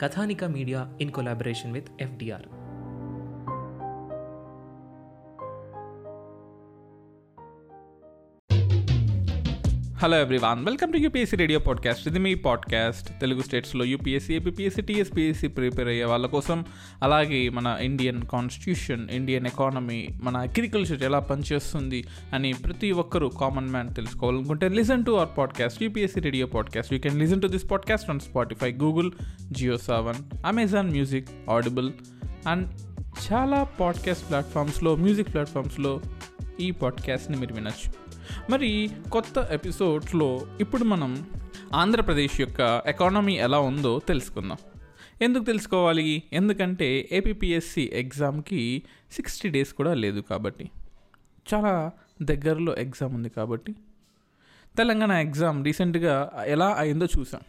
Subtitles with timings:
[0.00, 2.46] Kathanika media in collaboration with FDR
[10.02, 15.48] hello everyone welcome to UPSC radio podcast ఇది మీ podcast Telugu స్టేట్స్లో UPSC APSC TSPSC
[15.48, 16.64] prepare అయ్యే వాళ్ళ కోసం.
[17.02, 23.94] అలాగే మన ఇండియన్ కాన్స్టిట్యూషన్ ఇండియన్ ఎకానమీ మన అగ్రికల్చర్ ఎలా పనిచేస్తుంది అని ప్రతి ఒక్కరూ కామన్ మ్యాన్
[23.94, 28.20] తెలుసుకోవాలనుకుంటే listen to our podcast UPSC radio podcast you can listen to this podcast on
[28.20, 29.12] Spotify Google
[29.52, 31.92] Jio Saavn Amazon music Audible
[32.48, 32.68] and
[33.32, 36.00] చాలా పాడ్కాస్ట్ ప్లాట్ఫామ్స్లో మ్యూజిక్ ప్లాట్ఫామ్స్లో
[36.60, 38.09] ఈ పాడ్కాస్ట్ని మీరు వినొచ్చు.
[38.50, 41.30] మరి కొత్త ఎపిసోడ్స్లో ఇప్పుడు మనం
[41.74, 44.58] ఆంధ్రప్రదేశ్ యొక్క ఎకానమీ ఎలా ఉందో తెలుసుకుందాం.
[45.22, 46.22] ఎందుకు తెలుసుకోవాలి?
[46.32, 50.70] ఎందుకంటే ఏపీఎస్సి ఎగ్జామ్కి సిక్స్టీ డేస్ కూడా లేదు కాబట్టి.
[51.54, 51.90] చాలా
[52.22, 53.72] దగ్గరలో ఎగ్జామ్ ఉంది కాబట్టి.
[54.76, 57.40] తెలంగాణ ఎగ్జామ్ రీసెంట్గా ఎలా అయిందో చూసాం.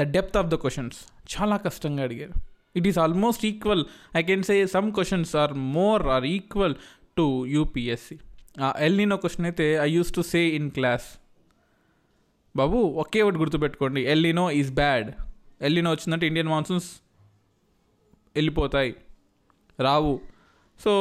[0.00, 0.96] The depth of the questions.
[1.36, 2.32] చాలా కష్టంగా అడిగారు.
[2.76, 3.84] It is almost equal.
[4.16, 6.74] I can say some questions are more or equal
[7.16, 8.18] to UPSC
[8.58, 11.18] El Nino question అయితే I use to say in class
[12.56, 14.00] బాబు ఒకే ఒకటి గుర్తుపెట్టుకోండి.
[14.00, 15.10] El Nino is bad
[15.62, 17.00] El Nino వచ్చిందంటే Indian monsoons
[18.36, 18.94] వెళ్ళిపోతాయి.
[19.80, 20.20] రావు.
[20.82, 20.92] So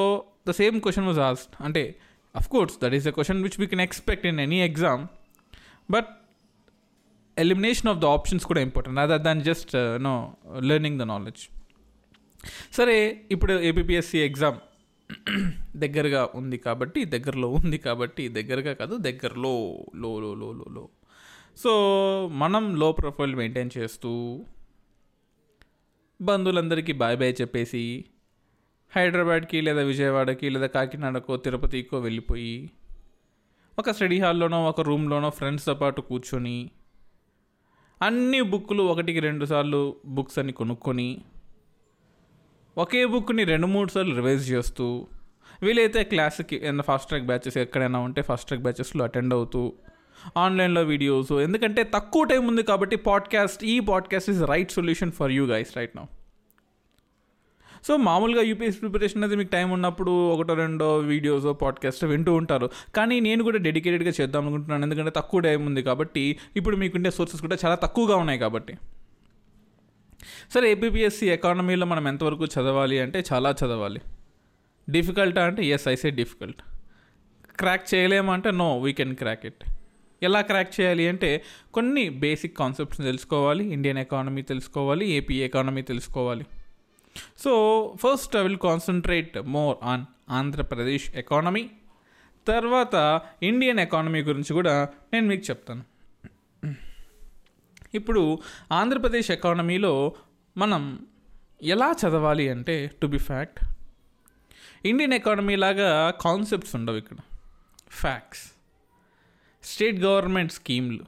[0.47, 1.99] the same question was asked అంటే
[2.35, 5.07] of course that is the question which we can expect in any exam
[5.91, 6.07] but
[7.37, 11.49] elimination of the options కూడా important other than just no learning the knowledge
[12.71, 14.57] సరే ఇప్పుడు APSC exam
[15.75, 19.53] దగ్గరగా ఉంది కాబట్టి దగ్గరలో ఉంది కాబట్టి దగ్గరగా కాదు దగ్గరలో
[19.95, 20.89] లో లో లో లో లో.
[21.57, 21.71] సో
[22.31, 24.11] మనం లో ప్రొఫైల్ మెయింటైన్ చేస్తూ
[26.21, 28.05] బంధువులందరికీ బాయ్ బాయ్ చెప్పేసి
[28.95, 32.69] హైదరాబాద్కి లేదా విజయవాడకి లేదా కాకినాడకో తిరుపతికో వెళ్ళిపోయి
[33.77, 36.71] ఒక స్టడీ హాల్లోనో ఒక రూమ్లోనో ఫ్రెండ్స్తో పాటు కూర్చొని
[38.01, 41.09] అన్ని బుక్కులు ఒకటికి రెండు సార్లు బుక్స్ అని కొనుక్కొని
[42.77, 45.07] ఒకే బుక్ని రెండు మూడు సార్లు రివైజ్ చేస్తూ
[45.63, 49.73] వీలైతే క్లాస్కి ఏదైనా ఫాస్ట్ ట్రాక్ బ్యాచెస్ ఎక్కడైనా ఉంటే ఫాస్ట్ ట్రాక్ బ్యాచెస్లో అటెండ్ అవుతూ
[50.37, 51.31] ఆన్లైన్లో వీడియోస్.
[51.31, 55.97] ఎందుకంటే తక్కువ టైం ఉంది కాబట్టి పాడ్కాస్ట్ ఈ podcast is right solution for you guys right
[55.97, 56.03] now.
[57.87, 62.69] So మామూలుగా యూపీఎస్ ప్రిపరేషన్ అనేది మీకు టైం ఉన్నప్పుడు ఒకటో రెండో వీడియోస్ పాడ్కాస్ట్ వింటూ ఉంటారు.
[62.95, 64.83] కానీ నేను కూడా డెడికేటెడ్గా చేద్దాం అనుకుంటున్నాను.
[64.83, 68.75] ఎందుకంటే తక్కువ టైం ఉంది కాబట్టి ఇప్పుడు మీకుండే సోర్సెస్ కూడా చాలా తక్కువగా ఉన్నాయి కాబట్టి.
[70.53, 74.01] సరే ఏపీపీఎస్సీ ఎకానమీలో మనం ఎంతవరకు చదవాలి అంటే చాలా చదవాలి.
[74.89, 76.61] డిఫికల్టా అంటే ఎస్ ఐసే difficult
[77.57, 79.63] crack చేయలేమంటే no we can crack it
[80.23, 81.43] ఎలా క్రాక్ చేయాలి అంటే
[81.73, 86.45] కొన్ని బేసిక్ కాన్సెప్ట్స్ తెలుసుకోవాలి ఇండియన్ ఎకానమీ తెలుసుకోవాలి ఏపీ ఎకానమీ తెలుసుకోవాలి.
[87.37, 87.51] So
[88.05, 91.69] first I will concentrate more on Andhra Pradesh economy
[92.47, 95.83] తర్వాత ఇండియన్ ఎకానమీ గురించి కూడా నేను మీకు చెప్తాను.
[97.93, 98.39] ఇప్పుడు
[98.71, 100.15] ఆంధ్రప్రదేశ్ ఎకానమీలో
[100.57, 101.07] మనం
[101.63, 103.59] ఎలా చదవాలి అంటే to be fact
[104.87, 107.17] Indian economy లాగా కాన్సెప్ట్స్ ఉండవు ఇక్కడ.
[107.89, 108.51] ఫ్యాక్ట్స్
[109.63, 111.05] స్టేట్ గవర్నమెంట్ స్కీమ్లు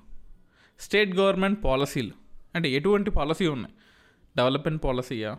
[0.79, 2.11] స్టేట్ గవర్నమెంట్ పాలసీలు
[2.55, 3.75] అంటే ఎటువంటి పాలసీ ఉన్నాయి?
[4.37, 5.37] డెవలప్మెంట్ పాలసీయా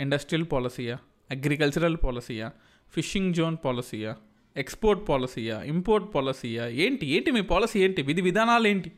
[0.00, 0.98] ఇండస్ట్రియల్ పాలసీయా
[1.30, 2.50] అగ్రికల్చరల్ పాలసీయా
[2.94, 4.16] ఫిషింగ్ జోన్ పాలసీయా
[4.56, 8.02] ఎక్స్పోర్ట్ పాలసీయా ఇంపోర్ట్ పాలసీయా ఏంటి ఏంటి మీ పాలసీ ఏంటి?
[8.02, 8.92] విధి విధానాలు ఏంటి?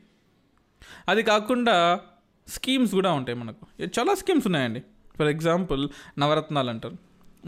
[1.09, 1.99] అది కాకుండా
[2.47, 3.83] స్కీమ్స్ కూడా ఉంటాయి మనకు.
[3.99, 4.83] చాలా స్కీమ్స్ ఉన్నాయండి.
[5.17, 5.89] ఫర్ ఎగ్జాంపుల్
[6.19, 6.97] నవరత్నాలు అంటారు.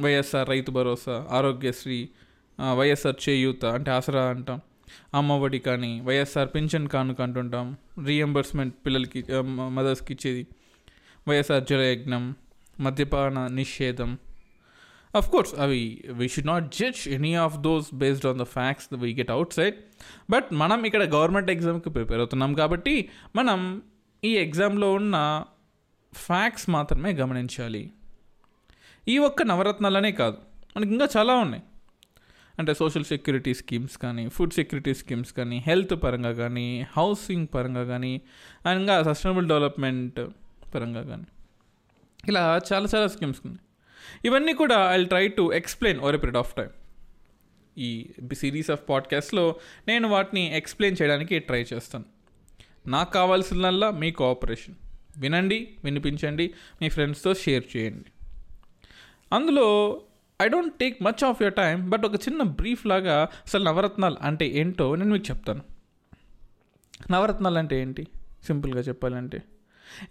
[0.01, 2.09] వైఎస్ఆర్ రైతు భరోసా ఆరోగ్యశ్రీ
[2.73, 4.61] వైఎస్ఆర్ చేయూత అంటే ఆసరా అంటాం.
[5.13, 7.77] అమ్మఒడి కానీ వైఎస్ఆర్ పెన్షన్ కానుక అంటుంటాం.
[8.05, 9.23] రీఎంబర్స్మెంట్ పిల్లలకి
[9.75, 10.47] మదర్స్కి ఇచ్చేది.
[11.27, 12.35] వైఎస్ఆర్ జలయజ్ఞం
[12.79, 14.17] మద్యపాన నిషేధం
[15.19, 19.13] of course అవి we should not judge any of those based on the facts we
[19.13, 19.75] get outside
[20.29, 23.81] but మనం ఇక్కడ గవర్నమెంట్ ఎగ్జామ్కి ప్రిపేర్ అవుతున్నాం కాబట్టి మనం
[24.23, 25.43] ఈ ఎగ్జామ్లో ఉన్న
[26.13, 27.91] ఫ్యాక్ట్స్ మాత్రమే గమనించాలి.
[29.07, 30.37] ఈ ఒక్క నవరత్నాలనే కాదు.
[30.77, 31.63] మనకి ఇంకా చాలా ఉన్నాయి.
[32.59, 38.21] అంటే సోషల్ సెక్యూరిటీ స్కీమ్స్ కానీ ఫుడ్ సెక్యూరిటీ స్కీమ్స్ కానీ హెల్త్ పరంగా కానీ హౌసింగ్ పరంగా కానీ
[38.65, 40.19] అండ్ ఇంకా సస్టైనబుల్ డెవలప్మెంట్
[40.75, 41.23] పరంగా కానీ.
[42.27, 43.66] ఇలా చాలా చాలా స్కీమ్స్ ఉన్నాయి.
[44.25, 46.69] ఇవన్నీ కూడా I try to explain over period of time
[47.77, 49.55] ఈ సిరీస్ ఆఫ్ పాడ్కాస్ట్లో
[49.87, 52.05] నేను వాటిని ఎక్స్ప్లెయిన్ చేయడానికి ట్రై చేస్తాను.
[52.87, 54.75] నాకు కావాల్సినల్లా మీ కోఆపరేషన్
[55.17, 58.05] వినండి వినిపించండి మీ ఫ్రెండ్స్తో షేర్ చేయండి.
[59.33, 60.01] అందులో
[60.41, 64.47] I don't take much of your time but ఒక చిన్న బ్రీఫ్ లాగా అసలు నవరత్నాలు అంటే
[64.47, 65.61] ఏంటో నేను మీకు చెప్తాను.
[67.11, 68.07] నవరత్నాలు అంటే ఏంటి?
[68.47, 69.43] సింపుల్గా చెప్పాలంటే.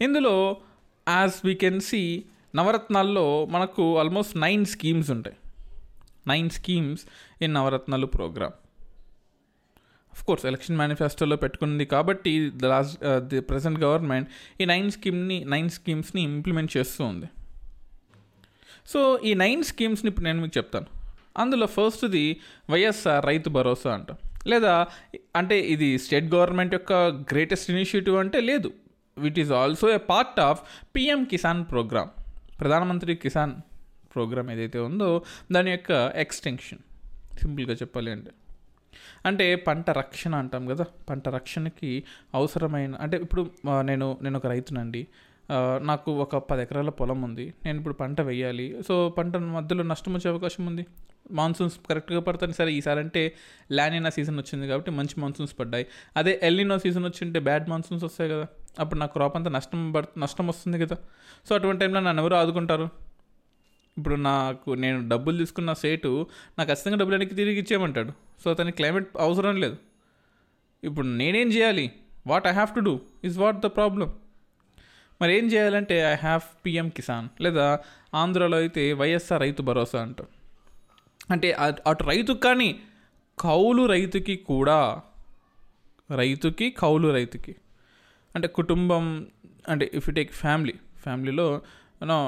[0.00, 0.56] ఇందులో
[1.08, 2.24] యాజ్ వీ కెన్ సీ
[2.58, 5.36] నవరత్నాల్లో మనకు ఆల్మోస్ట్ నైన్ స్కీమ్స్ ఉంటాయి.
[6.32, 7.02] Nine schemes
[7.42, 8.56] in Navaratnalu program
[10.28, 12.94] course election మేనిఫెస్టోలో పెట్టుకుంది కాబట్టి the last
[13.30, 14.28] the present government
[14.60, 17.28] ఈ నైన్ స్కీమ్ని నైన్ స్కీమ్స్ని ఇంప్లిమెంట్ చేస్తూ ఉంది.
[18.92, 20.88] సో ఈ నైన్ స్కీమ్స్ని ఇప్పుడు నేను మీకు చెప్తాను.
[21.42, 22.24] అందులో ఫస్ట్ది
[22.70, 24.10] వైఎస్ఆర్ రైతు భరోసా అంట.
[24.52, 24.74] లేదా
[25.36, 26.92] అంటే ఇది స్టేట్ గవర్నమెంట్ యొక్క
[27.32, 28.70] గ్రేటెస్ట్ ఇనిషియేటివ్ అంటే లేదు.
[29.18, 30.60] It is also a part of
[30.96, 32.10] PM Kisan program
[32.60, 33.54] Pradhan Mantri Kisan
[34.14, 35.08] program ఏదైతే ఉందో
[35.52, 36.78] దాని యొక్క ఎక్స్టెన్షన్
[37.38, 38.30] సింపుల్గా చెప్పాలి అంటే.
[39.26, 41.90] అంటే పంట రక్షణ అంటాం కదా పంట రక్షణకి
[42.34, 43.42] అవసరమైన అంటే ఇప్పుడు
[43.80, 45.02] నేను నేను ఒక రైతునండి.
[45.82, 47.54] నాకు ఒక పది ఎకరాల పొలం ఉంది.
[47.64, 48.66] నేను ఇప్పుడు పంట వేయాలి.
[48.88, 50.86] సో పంట మధ్యలో నష్టం వచ్చే అవకాశం ఉంది?
[51.30, 52.52] మాన్సూన్స్ కరెక్ట్గా పడతాయి?
[52.52, 53.34] సరే ఈసారి అంటే
[53.72, 55.86] లానినా సీజన్ వచ్చింది కాబట్టి మంచి మాన్సూన్స్ పడ్డాయి.
[56.16, 58.46] అదే ఎల్నినో సీజన్ వచ్చింటే బ్యాడ్ మాన్సూన్స్ వస్తాయి కదా.
[58.80, 60.96] అప్పుడు నా క్రాప్ అంతా నష్టం పడు నష్టం వస్తుంది కదా.
[61.48, 62.90] సో అటువంటి టైంలో నన్ను ఎవరు ఆదుకుంటారు?
[63.98, 66.26] ఇప్పుడు నాకు నేను డబ్బులు తీసుకున్న సేటు
[66.58, 68.12] నాకు ఖచ్చితంగా డబ్బులు వెనక్కి తిరిగి ఇచ్చేయమంటాడు.
[68.44, 69.76] సో అతనికి క్లైమేట్ అవసరం లేదు.
[70.84, 71.90] ఇప్పుడు నేనేం చేయాలి?
[72.26, 74.14] What I have to do is what the problem
[75.22, 77.78] మరి ఏం చేయాలంటే ఐ హ్యావ్ పిఎం కిసాన్ లేదా
[78.14, 80.26] ఆంధ్రలో అయితే వైఎస్ఆర్ రైతు భరోసా అంటాం
[81.30, 82.80] అంటే అటు- అటు రైతుకు కానీ
[83.38, 85.02] కౌలు రైతుకి కూడా
[86.14, 87.54] రైతుకి కౌలు రైతుకి
[88.34, 89.26] అంటే కుటుంబం
[89.68, 91.62] అంటే ఇఫ్ యు టేక్ ఫ్యామిలీ ఫ్యామిలీలో
[92.02, 92.20] మనం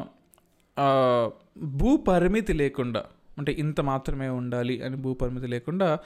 [1.65, 3.05] భూ పరిమితి లేకుండా
[3.39, 5.99] అంటే ఇంత మాత్రమే ఉండాలి అని భూ పరిమితి లేకుండా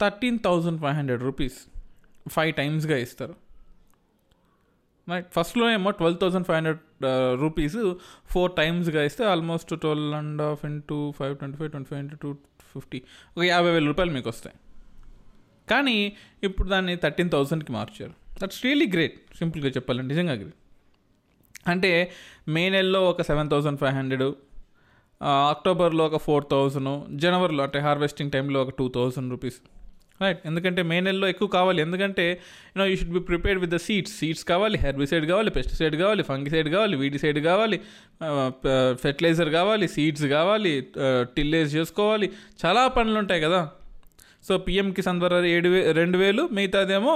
[0.00, 1.58] thirteen thousand five hundred rupees
[2.28, 3.34] five టైమ్స్గా ఇస్తారు.
[5.08, 6.80] మరి ఫస్ట్లో ఏమో twelve thousand five hundred
[7.40, 7.76] rupees
[8.32, 12.30] four టైమ్స్గా ఇస్తే almost twelve and half into five twenty five twenty five into two
[12.72, 12.98] fifty
[13.36, 14.56] ఒక యాభై వేల రూపాయలు మీకు వస్తాయి.
[15.70, 15.96] కానీ
[16.42, 18.14] ఇప్పుడు దాన్ని థర్టీన్ థౌజండ్కి మార్చారు.
[18.42, 20.58] దట్స్ రియలీ గ్రేట్ సింపుల్గా చెప్పాలంటే నిజంగా గ్రేట్
[21.68, 21.90] అంటే
[22.48, 24.26] మే నెలలో ఒక సెవెన్ థౌజండ్ ఫైవ్ హండ్రెడ్
[25.50, 29.58] అక్టోబర్లో ఒక ఫోర్ థౌజండ్ జనవరిలో అంటే హార్వెస్టింగ్ టైంలో ఒక టూ థౌజండ్ రూపీస్
[30.22, 31.80] రైట్ ఎందుకంటే మే నెలలో ఎక్కువ కావాలి.
[31.86, 32.24] ఎందుకంటే
[32.72, 36.68] you know you should be prepared with the seeds seeds కావాలి హెర్బిసైడ్ కావాలి పెస్టిసైడ్ కావాలి ఫంగిసైడ్
[36.76, 37.78] కావాలి వీడిసైడ్ కావాలి
[38.26, 40.72] uh, uh, ఫెర్టిలైజర్ కావాలి సీడ్స్ కావాలి
[41.06, 42.28] uh, టిల్లేజ్ చేసుకోవాలి.
[42.64, 43.60] చాలా పనులు ఉంటాయి కదా.
[44.46, 47.14] సో పిఎం కిసాన్ ద్వారా ఏడు వే రెండు వేలు మిగతాదేమో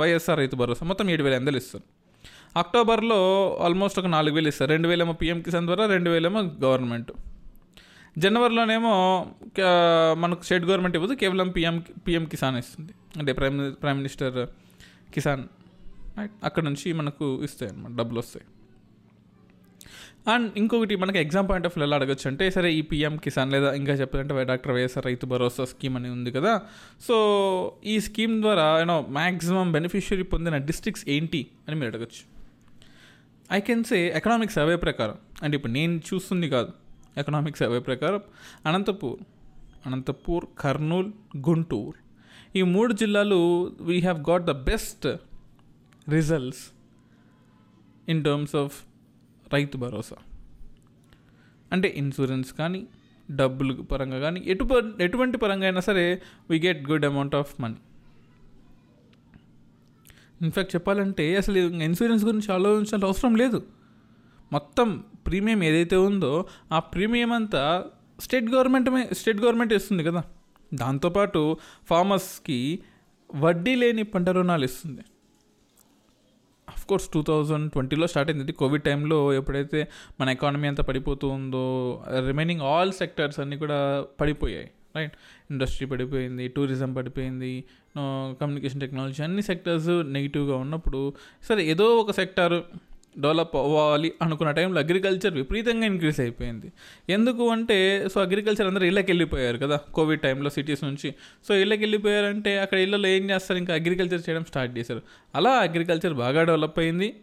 [0.00, 0.84] వైఎస్ఆర్ రైతు భరోసా.
[0.90, 1.84] మొత్తం ఏడు వేల ఎందలు ఇస్తారు.
[2.62, 3.18] అక్టోబర్లో
[3.66, 4.70] ఆల్మోస్ట్ ఒక నాలుగు వేలు ఇస్తారు.
[4.74, 7.12] రెండు వేలేమో పిఎం కిసాన్ ద్వారా రెండు వేలేమో గవర్నమెంట్
[8.18, 9.26] జనవరిలోనేమో
[10.14, 12.92] మనకు స్టేట్ గవర్నమెంట్ ఇవ్వదు కేవలం పిఎం పిఎం కిసాన్ ఇస్తుంది.
[13.18, 14.48] అంటే prime prime minister
[15.14, 15.44] Kisan
[16.18, 16.32] right?
[16.44, 18.46] అక్కడ నుంచి మనకు ఇస్తాయి అన్నమాట డబ్బులు వస్తాయి.
[20.34, 23.92] అండ్ ఇంకొకటి మనకి ఎగ్జామ్ పాయింట్ ఆఫ్ ఎలా అడగచ్చు అంటే సరే ఈ పిఎం కిసాన్ లేదా ఇంకా
[23.92, 26.62] చెప్పాలంటే why- doctor YSR Rythu Bharosa scheme అని ఉంది కదా.
[27.00, 32.32] సో ఈ స్కీమ్ ద్వారా యూనో మ్యాక్సిమం బెనిఫిషియరీ పొందిన డిస్ట్రిక్ట్స్ ఏంటి అని మీరు అడగచ్చు.
[33.52, 36.81] I can say economic survey ప్రకారం అంటే ఇప్పుడు నేను చూస్తుంది కాదు
[37.16, 38.20] ఎకనామిక్ సర్వే ప్రకారం
[38.66, 39.20] అనంతపూర్
[39.86, 41.98] అనంతపూర్ కర్నూల్ గుంటూరు.
[42.58, 43.38] ఈ మూడు జిల్లాలు
[43.80, 45.06] we have got the best
[46.08, 46.72] results
[48.08, 48.82] in terms of
[49.52, 50.16] Rythu Bharosa.
[51.72, 52.86] అంటే ఇన్సూరెన్స్ కానీ
[53.30, 54.64] డబ్బులు పరంగా కానీ ఎటు
[55.00, 57.76] ఎటువంటి పరంగా అయినా సరే we get good amount of money
[60.42, 63.62] in fact చెప్పాలంటే అసలు ఇన్సూరెన్స్ గురించి ఆలోచించాల్సిన అవసరం లేదు.
[64.52, 66.32] మొత్తం ప్రీమియం ఏదైతే ఉందో
[66.72, 67.62] ఆ ప్రీమియం అంతా
[68.20, 70.22] స్టేట్ గవర్నమెంట్ స్టేట్ గవర్నమెంట్ ఇస్తుంది కదా.
[70.74, 71.56] దాంతోపాటు
[71.86, 72.60] ఫార్మర్స్కి
[73.34, 75.02] వడ్డీ లేని పంట రుణాలు ఇస్తుంది.
[76.88, 78.44] కోర్స్ టూ థౌజండ్ ట్వంటీలో స్టార్ట్ అయింది.
[78.44, 79.80] ఇది కోవిడ్ టైంలో ఎప్పుడైతే
[80.20, 81.64] మన ఎకానమీ అంతా పడిపోతూ ఉందో
[82.26, 85.14] రిమైనింగ్ ఆల్ సెక్టర్స్ అన్నీ కూడా పడిపోయాయి రైట్
[85.50, 87.64] ఇండస్ట్రీ పడిపోయింది టూరిజం పడిపోయింది
[88.40, 92.62] కమ్యూనికేషన్ టెక్నాలజీ అన్ని సెక్టర్స్ నెగిటివ్గా ఉన్నప్పుడు సరే ఏదో ఒక సెక్టార్
[93.18, 96.72] డెవలప్ అవ్వాలి అనుకున్న టైంలో అగ్రికల్చర్ విపరీతంగా ఇంక్రీస్ అయిపోయింది.
[97.10, 101.14] ఎందుకు అంటే సో అగ్రికల్చర్ అందరూ ఇళ్ళకి వెళ్ళిపోయారు కదా కోవిడ్ టైంలో సిటీస్ నుంచి.
[101.48, 103.58] సో ఇళ్ళకి వెళ్ళిపోయారంటే అక్కడ ఇళ్ళలో ఏం చేస్తారు?
[103.58, 105.02] ఇంకా అగ్రికల్చర్ చేయడం స్టార్ట్ చేశారు.
[105.34, 107.14] అలా అగ్రికల్చర్ బాగా డెవలప్ అయింది.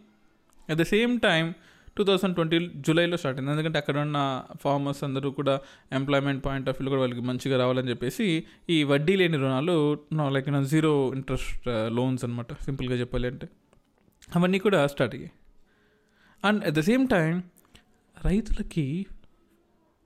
[0.70, 1.54] At the same time
[1.96, 3.52] two thousand twenty జూలైలో స్టార్ట్ అయింది.
[3.52, 5.60] ఎందుకంటే అక్కడ ఉన్న ఫార్మర్స్ అందరూ కూడా
[5.92, 9.98] ఎంప్లాయ్మెంట్ పాయింట్ ఆఫ్ వ్యూలో కూడా వాళ్ళకి మంచిగా రావాలని చెప్పేసి ఈ వడ్డీ లేని రుణాలు
[10.36, 13.48] లైక్ జీరో ఇంట్రెస్ట్ లోన్స్ అనమాట సింపుల్గా చెప్పాలి అంటే
[14.36, 15.32] అవన్నీ కూడా స్టార్ట్ అయ్యాయి.
[16.44, 17.42] And at the same time
[18.24, 19.06] రైతులకి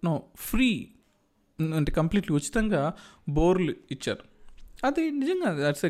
[0.05, 0.89] నో ఫ్రీ
[1.75, 2.95] అంటే కంప్లీట్లీ ఉచితంగా
[3.29, 4.19] బోర్లు ఇచ్చారు.
[4.87, 5.85] అది నిజంగా that's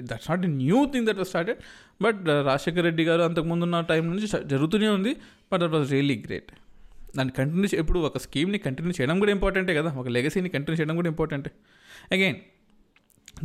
[0.00, 1.58] that's not a new thing that was started
[2.02, 5.14] but Rajasekhara Reddy గారు అంతకుముందు ఉన్న టైం నుంచి జరుగుతూనే ఉంది
[5.52, 6.52] but that was really great
[7.16, 11.08] దాన్ని కంటిన్యూ ఎప్పుడు ఒక స్కీమ్ని కంటిన్యూ చేయడం కూడా ఇంపార్టెంటే కదా ఒక లెగసీని కంటిన్యూ చేయడం కూడా
[11.08, 11.50] ఇంపార్టెంటే
[12.12, 12.36] again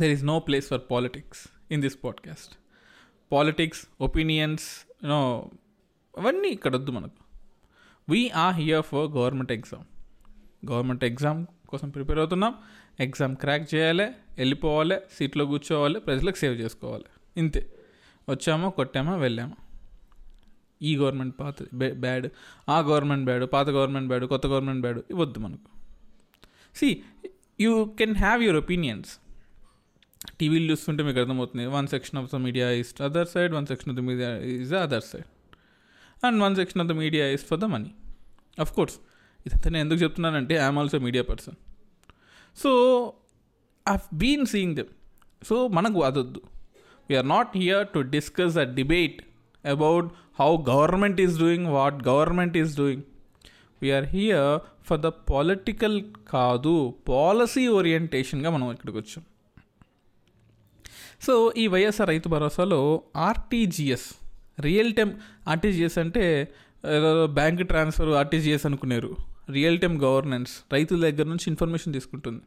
[0.00, 2.54] there is no place for politics in this podcast
[3.32, 5.50] politics opinions you know
[6.18, 7.24] అవన్నీ ఇక్కడ వద్దు మనకు.
[8.08, 9.84] We are here for government exam
[10.70, 12.54] government exam కోసం ప్రిపేర్ అవుతున్నాం.
[13.00, 14.04] ఎగ్జామ్ క్రాక్ చేయాలి
[14.38, 17.04] వెళ్ళిపోవాలి సీట్లో కూర్చోవాలి ప్రజలకు సేవ్ చేసుకోవాలి.
[17.36, 17.72] ఇంతే.
[18.28, 19.52] వచ్చామో కొట్టామా వెళ్ళామా?
[20.82, 22.28] ఈ గవర్నమెంట్ పాత బే- బ్యాడ్
[22.68, 25.68] ఆ గవర్నమెంట్ బ్యాడ్ పాత గవర్నమెంట్ బ్యాడ్ కొత్త గవర్నమెంట్ బ్యాడ్ ఇవ్వద్దు మనకు.
[26.76, 27.02] See
[27.60, 29.18] you can have your opinions
[30.40, 31.66] టీవీలు చూస్తుంటే మీకు అర్థమవుతుంది.
[31.66, 34.74] One section of the media is other side one section of the media is the
[34.74, 35.24] other side
[36.22, 37.90] and one section of the media is for the money.
[38.64, 38.96] Of course
[39.46, 41.56] ఇదంతా నేను ఎందుకు చెప్తున్నానంటే I'm also media person
[42.56, 42.70] so
[43.86, 44.92] I been seeing them
[45.42, 46.40] so మనకు అదొద్దు.
[47.08, 49.18] We're not here to discuss a debate
[49.64, 50.08] about
[50.40, 53.04] how government is doing what government is doing
[53.82, 54.52] we're here
[54.88, 55.96] for the political
[56.28, 56.74] కాదు
[57.08, 59.24] policy ఓరియంటేషన్గా మనం ఇక్కడికి వచ్చాం.
[61.26, 62.80] So ఈ వైఎస్ఆర్ రైతు భరోసాలో
[63.16, 64.08] RTGS
[64.60, 65.12] real time
[65.48, 66.52] RTGS అంటే
[66.96, 69.16] ఏదో bank transfer RTGS అనుకునేరు.
[69.50, 70.52] Real time governance.
[70.72, 72.40] రైతుల దగ్గర నుంచి ఇన్ఫర్మేషన్ తీసుకుంటుంది.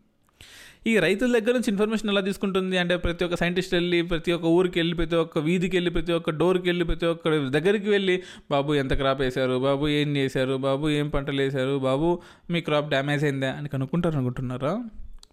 [0.87, 4.79] ఈ రైతుల దగ్గర నుంచి ఇన్ఫర్మేషన్ ఎలా తీసుకుంటుంది అంటే ప్రతి ఒక్క సైంటిస్ట్ వెళ్ళి ప్రతి ఒక్క ఊరికి
[4.79, 8.93] వెళ్ళి ప్రతి ఒక్క వీధికి వెళ్ళి ప్రతి ఒక్క డోర్కి వెళ్ళి ప్రతి ఒక్క దగ్గరికి వెళ్ళి బాబు ఎంత
[8.93, 9.59] క్రాప్ వేశారు?
[9.59, 10.57] బాబు ఏం చేశారు?
[10.57, 11.79] బాబు ఏం పంటలు వేశారు?
[11.79, 13.51] బాబు మీ క్రాప్ డ్యామేజ్ అయిందా?
[13.51, 14.83] అని కనుక్కుంటారు అనుకుంటున్నారా?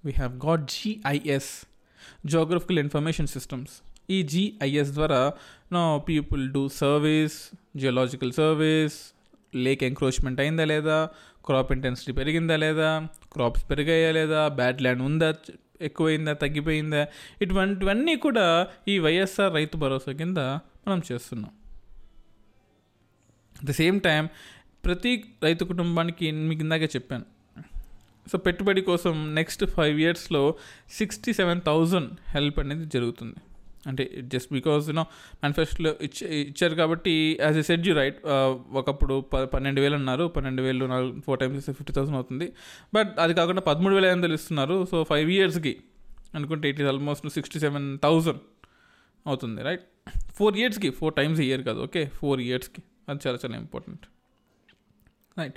[0.05, 1.67] We have got GIS
[2.27, 3.73] geographical information systems
[4.11, 5.33] ఈ జిఐఎస్ ద్వారా
[5.73, 9.15] no people do service geological service
[9.55, 11.09] lake encroachment అయిందా లేదా?
[11.45, 13.09] క్రాప్ ఇంటెన్సిటీ పెరిగిందా లేదా?
[13.33, 14.49] క్రాప్స్ పెరిగాయా లేదా?
[14.49, 15.35] బ్యాడ్ ల్యాండ్ ఉందా?
[15.81, 16.33] ఎక్కువైందా?
[16.33, 17.07] తగ్గిపోయిందా?
[17.43, 20.39] ఇటువంటివన్నీ కూడా ఈ వైఎస్ఆర్ రైతు భరోసా కింద
[20.89, 21.51] మనం చేస్తున్నాం.
[23.65, 24.29] ద సేమ్ టైం
[24.85, 27.25] ప్రతి రైతు కుటుంబానికి మీకు ఇందాకే చెప్పాను.
[28.33, 30.55] సో పెట్టుబడి కోసం నెక్స్ట్ ఫైవ్ ఇయర్స్లో
[30.91, 33.35] సిక్స్టీ సెవెన్ థౌజండ్ హెల్ప్ అనేది జరుగుతుంది.
[33.91, 35.05] అంటే జస్ట్ బికాజ్ యూనో
[35.43, 37.15] మేనిఫెస్టోలో ఇచ్చే ఇచ్చారు కాబట్టి
[37.47, 38.19] as I said you right
[38.81, 40.25] ఒకప్పుడు ప పన్నెండు వేలు అన్నారు.
[40.37, 42.49] పన్నెండు వేలు నాలుగు ఫోర్ టైమ్స్ ఇస్తే ఫిఫ్టీ థౌసండ్ అవుతుంది.
[42.95, 45.75] బట్ అది కాకుండా పదమూడు వేల ఐదు వందలు ఇస్తున్నారు సో ఫైవ్ ఇయర్స్కి
[46.35, 48.43] అనుకుంటే it is almost sixty seven thousand
[49.27, 49.85] అవుతుంది రైట్
[50.39, 54.05] ఫోర్ ఇయర్స్కి ఫోర్ టైమ్స్ ఇయర్ కాదు ఓకే ఫోర్ ఇయర్స్కి అది చాలా చాలా ఇంపార్టెంట్
[55.41, 55.57] రైట్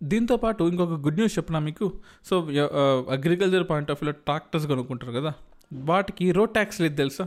[0.00, 1.86] దీంతో పాటు ఇంకొక గుడ్ న్యూస్ చెప్పిన మీకు?
[2.28, 2.34] సో
[3.16, 5.32] అగ్రికల్చర్ పాయింట్ ఆఫ్ వ్యూలో ట్రాక్టర్స్ కొనుక్కుంటారు కదా?
[5.72, 7.26] వాటికి రోడ్ ట్యాక్స్ లేదు తెలుసా?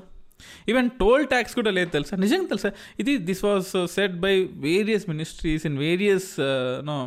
[0.72, 2.16] ఈవెన్ టోల్ ట్యాక్స్ కూడా లేదు తెలుసా?
[2.26, 2.70] నిజంగా తెలుసా?
[3.00, 4.34] ఇది this was set by
[4.68, 6.30] various ministries in various
[6.90, 6.98] no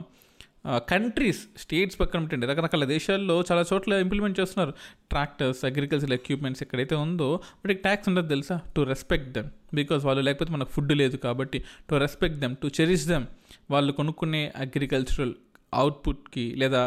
[0.92, 2.46] countries states పక్కన పెట్టండి.
[2.50, 4.72] రకరకాల దేశాల్లో చాలా చోట్ల ఇంప్లిమెంట్ చేస్తున్నారు.
[5.12, 7.28] ట్రాక్టర్స్ అగ్రికల్చర్ ఎక్విప్మెంట్స్ ఎక్కడైతే ఉందో
[7.60, 8.56] వాటికి ట్యాక్స్ ఉండదు తెలుసా?
[8.76, 11.60] టు రెస్పెక్ట్ దెమ్ బికాస్ వాళ్ళు లేకపోతే మనకు ఫుడ్ లేదు కాబట్టి
[11.90, 13.26] to respect them to cherish them
[13.70, 15.34] వాళ్ళు కొనుక్కునే అగ్రికల్చరల్
[15.74, 16.82] అవుట్పుట్కి లేదా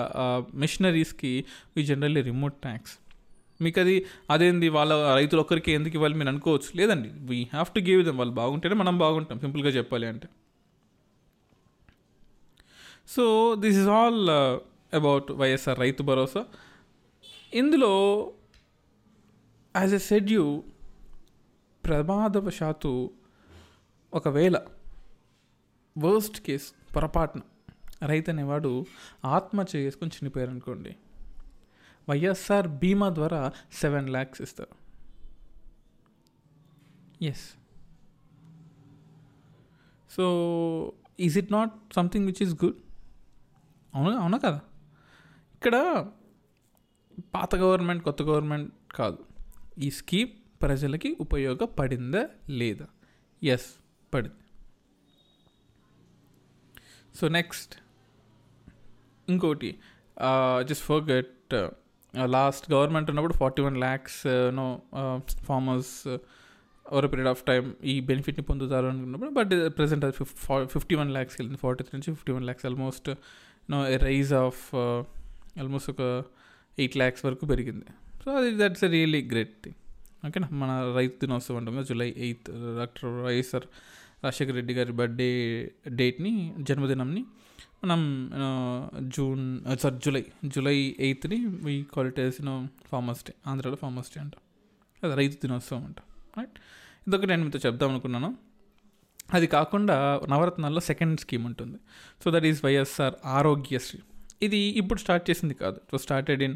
[0.54, 1.46] మిషనరీస్కి
[1.78, 2.94] వీ జనరల్లీ రిమోట్ ట్యాక్స్
[3.64, 3.96] మీకు అది
[4.30, 4.68] అదేంది?
[4.70, 6.70] వాళ్ళ రైతులు ఒక్కరికి ఎందుకు ఇవ్వాలి మీరు అనుకోవచ్చు.
[6.76, 7.10] లేదండి.
[7.30, 9.40] We have to give them వాళ్ళు బాగుంటేనే మనం బాగుంటాం.
[9.40, 10.28] సింపుల్గా చెప్పాలి అంటే.
[13.08, 14.30] So this is all
[14.96, 16.46] about YSR Rythu Bharosa.
[17.54, 17.92] ఇందులో
[19.78, 20.64] యాజ్ ఎ షెడ్యూ
[21.86, 23.12] ప్రమాదవశాత్తు
[24.14, 24.58] ఒకవేళ
[25.98, 27.42] వర్స్ట్ కేస్ పొరపాటున
[28.06, 28.72] రైతు అనేవాడు
[29.26, 30.92] ఆత్మహత్య చేసుకొని చనిపోయారు అనుకోండి
[32.10, 33.42] వైఎస్ఆర్ బీమా ద్వారా
[33.82, 34.76] సెవెన్ ల్యాక్స్ ఇస్తారు.
[37.26, 37.46] Yes
[40.16, 40.26] so
[41.20, 42.80] is it not something which is good
[43.96, 44.62] అవును అవునా కదా?
[45.56, 45.76] ఇక్కడ
[47.36, 49.20] పాత గవర్నమెంట్ కొత్త గవర్నమెంట్ కాదు.
[49.86, 50.32] ఈ స్కీమ్
[50.62, 52.88] ప్రజలకి ఉపయోగపడిందా లేదా?
[53.44, 53.70] ఎస్
[54.14, 54.40] పడింది.
[57.16, 57.74] సో నెక్స్ట్
[59.30, 59.70] ఇంకోటి
[60.70, 61.56] just for get
[62.34, 64.20] last government ఉన్నప్పుడు forty one lakhs
[64.54, 64.66] no
[65.48, 65.94] farmers
[66.86, 71.40] over period of time ఈ బెనిఫిట్ని పొందుతారు అనుకున్నప్పుడు బట్ ప్రజెంట్ uh, అది ఫిఫ్టీ వన్ ల్యాక్స్కి
[71.42, 73.10] వెళ్ళింది ఫార్టీ త్రీ నుంచి fifty one lakhs almost
[73.70, 74.62] no rise of
[75.60, 76.02] almost ఒక
[76.78, 77.88] ఎయిట్ ల్యాక్స్ వరకు పెరిగింది.
[78.24, 79.80] సో అది that's a really great thing
[80.28, 83.66] ఓకేనా మన రైతు దినోత్సవం ఉంటుంది July eighth doctor YSR
[84.24, 85.30] Rajasekhara Reddy గారి బర్త్డే
[86.00, 86.32] డేట్ని
[86.64, 87.24] జన్మదినంని
[87.84, 88.02] మనం
[89.16, 89.44] June
[89.82, 92.20] sorry July July ఎయిత్ని we call it
[92.92, 94.36] farmers day ఆంధ్రాలో ఫార్మర్స్ డే అంట.
[95.04, 96.00] అది రైతు దినోత్సవం అంట
[96.38, 96.58] రైట్
[97.08, 98.30] ఇదొకటి నేను మీతో చెప్దాం అనుకున్నాను.
[99.34, 99.98] అది కాకుండా
[100.30, 101.78] నవరత్నాల్లో సెకండ్ స్కీమ్ ఉంటుంది.
[102.24, 104.00] So that is YSR Aarogyasri
[104.42, 105.78] ఇది ఇప్పుడు స్టార్ట్ చేసింది కాదు.
[105.86, 106.56] It was started in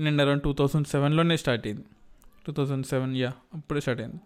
[0.00, 1.86] in around two thousand సెవెన్లోనే start అయింది.
[2.46, 4.20] టూ థౌజండ్ సెవెన్ యా అప్పుడే స్టార్ట్ అయింది.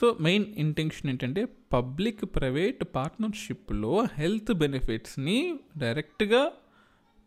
[0.00, 6.50] సో మెయిన్ ఇంటెన్షన్ ఏంటంటే పబ్లిక్ ప్రైవేట్ పార్ట్నర్షిప్లో హెల్త్ బెనిఫిట్స్ని డైరెక్ట్గా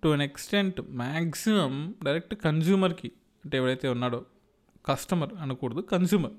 [0.03, 3.11] to an extent maximum direct కన్జ్యూమర్కి
[3.45, 4.25] అంటే ఎవరైతే ఉన్నాడో
[4.85, 6.31] కస్టమర్ అనకూడదు కన్జ్యూమర్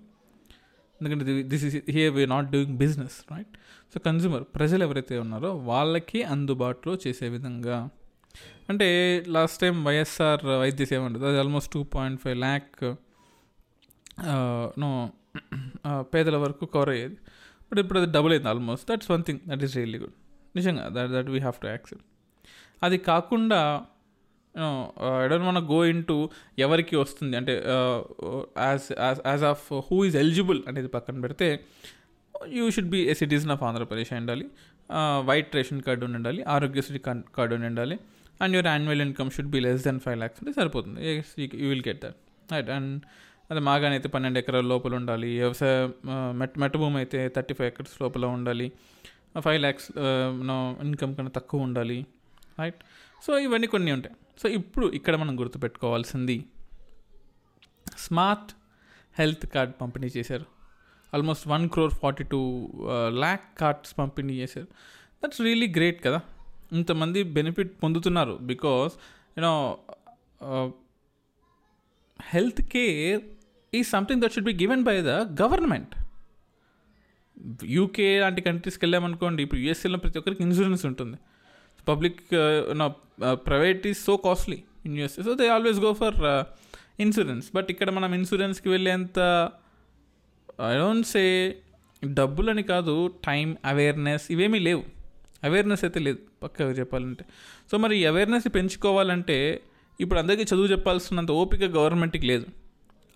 [1.02, 3.48] ఎందుకంటే this is here we not doing business right
[3.94, 7.88] so consumer ప్రజలు ఎవరైతే ఉన్నారో వాళ్ళకి అందుబాటులో చేసే విధంగా.
[8.68, 8.88] అంటే
[9.28, 12.84] లాస్ట్ టైం వైఎస్ఆర్ వైద్య సేవ ఉంటుంది అది almost two point five lakh
[14.78, 15.10] no
[16.14, 17.16] పేదల వరకు కవర్ అయ్యేది.
[17.68, 20.16] బట్ ఇప్పుడు అది డబుల్ అయింది almost that's one thing that is really good
[20.58, 22.06] నిజంగా that that we have to accept
[22.86, 23.60] అది కాకుండా
[25.22, 26.16] ఐ డోంట్ మన గో ఇన్ టు
[26.66, 27.34] ఎవరికి వస్తుంది.
[27.40, 27.54] అంటే
[28.68, 28.86] as
[29.30, 31.48] as of who is eligible అనేది పక్కన పెడితే
[32.58, 34.46] you should B A citizen of Andhra Pradesh అయి ఉండాలి
[35.28, 37.00] వైట్ రేషన్ కార్డు ఉండి ఉండాలి ఆరోగ్యశ్రీ
[37.36, 37.96] కార్డు ఉండి ఉండాలి.
[38.42, 41.00] And your annual income should be less then five lakhs అంటే సరిపోతుంది.
[41.62, 42.18] You will get that
[42.52, 42.94] right and
[43.50, 45.28] అదే మాగానే అయితే పన్నెండు ఎకరాల లోపల ఉండాలి.
[45.40, 45.76] వ్యవసాయ
[46.40, 48.66] మెట్ మెట్ట భూమి అయితే థర్టీ ఫైవ్ ఎకర్స్ లోపల ఉండాలి.
[49.46, 49.88] ఫైవ్ ల్యాక్స్
[50.50, 52.06] నో ఇన్కమ్ కన్నా తక్కువ ఉండాలి.
[52.60, 52.80] రైట్?
[53.26, 54.16] సో ఇవన్నీ కొన్ని ఉంటాయి.
[54.42, 56.36] సో ఇప్పుడు ఇక్కడ మనం గుర్తుపెట్టుకోవాల్సింది
[57.98, 58.52] స్మార్ట్
[59.18, 60.46] హెల్త్ కార్డ్ పంపిణీ చేశారు.
[61.14, 62.40] Almost one crore forty two
[63.22, 64.68] lakh cards పంపిణీ చేశారు.
[65.22, 66.20] దట్స్ రియలీ గ్రేట్ కదా.
[66.72, 68.92] ఇంతమంది బెనిఫిట్ పొందుతున్నారు because
[69.38, 69.54] you know
[72.20, 73.22] health care
[73.78, 75.92] ఈ something that should be given by the government
[77.74, 81.16] UK లాంటి కంట్రీస్కి వెళ్ళామనుకోండి ఇప్పుడు యూఎస్ఏలో ప్రతి ఒక్కరికి ఇన్సూరెన్స్ ఉంటుంది.
[81.90, 82.20] Public
[83.46, 86.18] private is so costly in USA so they always go for
[87.04, 89.18] insurance but ఇక్కడ మనం ఇన్సూరెన్స్కి వెళ్ళేంత
[90.70, 91.24] ఐ డోంట్ సే
[92.02, 92.94] డబ్బులని కాదు
[93.28, 94.82] టైం అవేర్నెస్ ఇవేమీ లేవు.
[95.48, 97.24] అవేర్నెస్ అయితే లేదు పక్కగా చెప్పాలంటే.
[97.70, 99.38] సో మరి ఈ అవేర్నెస్ పెంచుకోవాలంటే
[100.04, 102.46] ఇప్పుడు అందరికీ చదువు చెప్పాల్సినంత ఓపిక గవర్నమెంట్కి లేదు.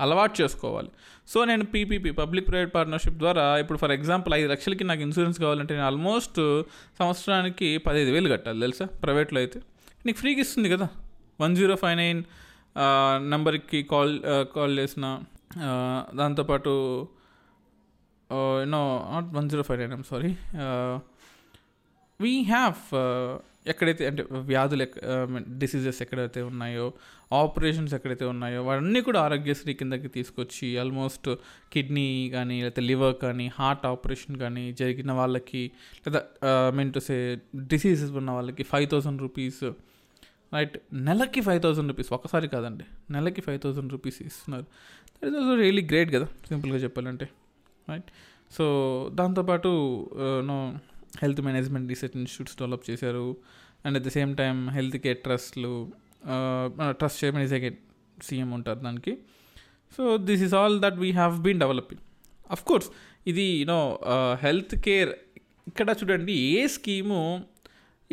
[0.01, 0.91] అలవాటు చేసుకోవాలి.
[1.29, 5.75] సో నేను పీపీపీ పబ్లిక్ ప్రైవేట్ పార్ట్నర్షిప్ ద్వారా ఇప్పుడు ఫర్ ఎగ్జాంపుల్ ఐదు లక్షలకి నాకు ఇన్సూరెన్స్ కావాలంటే
[5.75, 6.41] నేను ఆల్మోస్ట్
[6.99, 8.87] సంవత్సరానికి పదిహేను వేలు కట్టాలి తెలుసా?
[9.03, 9.61] ప్రైవేట్లో అయితే.
[10.07, 10.89] నీకు ఫ్రీకి ఇస్తుంది కదా.
[11.41, 12.23] వన్ జీరో ఫైవ్ నైన్
[13.31, 14.15] నెంబర్కి కాల్
[14.57, 15.07] కాల్ చేసిన
[16.15, 16.73] దాంతోపాటు
[18.75, 20.31] no not one zero five nine I'm sorry
[22.21, 22.79] we have
[23.67, 24.87] ఎక్కడైతే అంటే వ్యాధులు
[25.59, 26.93] డిసీజెస్ ఎక్కడైతే ఉన్నాయో
[27.33, 31.29] ఆపరేషన్స్ ఎక్కడైతే ఉన్నాయో వాటన్నీ కూడా ఆరోగ్యశ్రీ కిందకి తీసుకొచ్చి ఆల్మోస్ట్
[31.73, 36.23] కిడ్నీ కానీ లేకపోతే లివర్ కానీ హార్ట్ ఆపరేషన్ కానీ జరిగిన వాళ్ళకి లేదా
[36.71, 39.65] మీన్ టు సే డిసీజెస్ ఉన్న వాళ్ళకి ఫైవ్ థౌసండ్ రూపీస్
[40.55, 44.65] రైట్ నెలకి ఫైవ్ థౌసండ్ రూపీస్ ఒకసారి కాదండి నెలకి ఫైవ్ థౌసండ్ రూపీస్ ఇస్తున్నారు.
[45.17, 47.29] That is also really great కదా సింపుల్గా చెప్పాలంటే
[47.91, 48.05] రైట్
[48.53, 48.65] సో
[49.15, 49.71] దాంతోపాటు
[50.41, 50.79] no
[51.23, 53.27] health management research institutes develop చేశారు.
[53.85, 55.73] And at the same time health care ట్రస్ట్లు
[57.01, 57.79] trust chairman is again
[58.27, 59.13] CM ఉంటారు దానికి.
[59.97, 62.03] So this is all that we have been developing.
[62.55, 62.89] Of course
[63.33, 63.81] ఇది you know
[64.45, 65.13] health care
[65.71, 67.21] ఇక్కడ చూడండి a scheme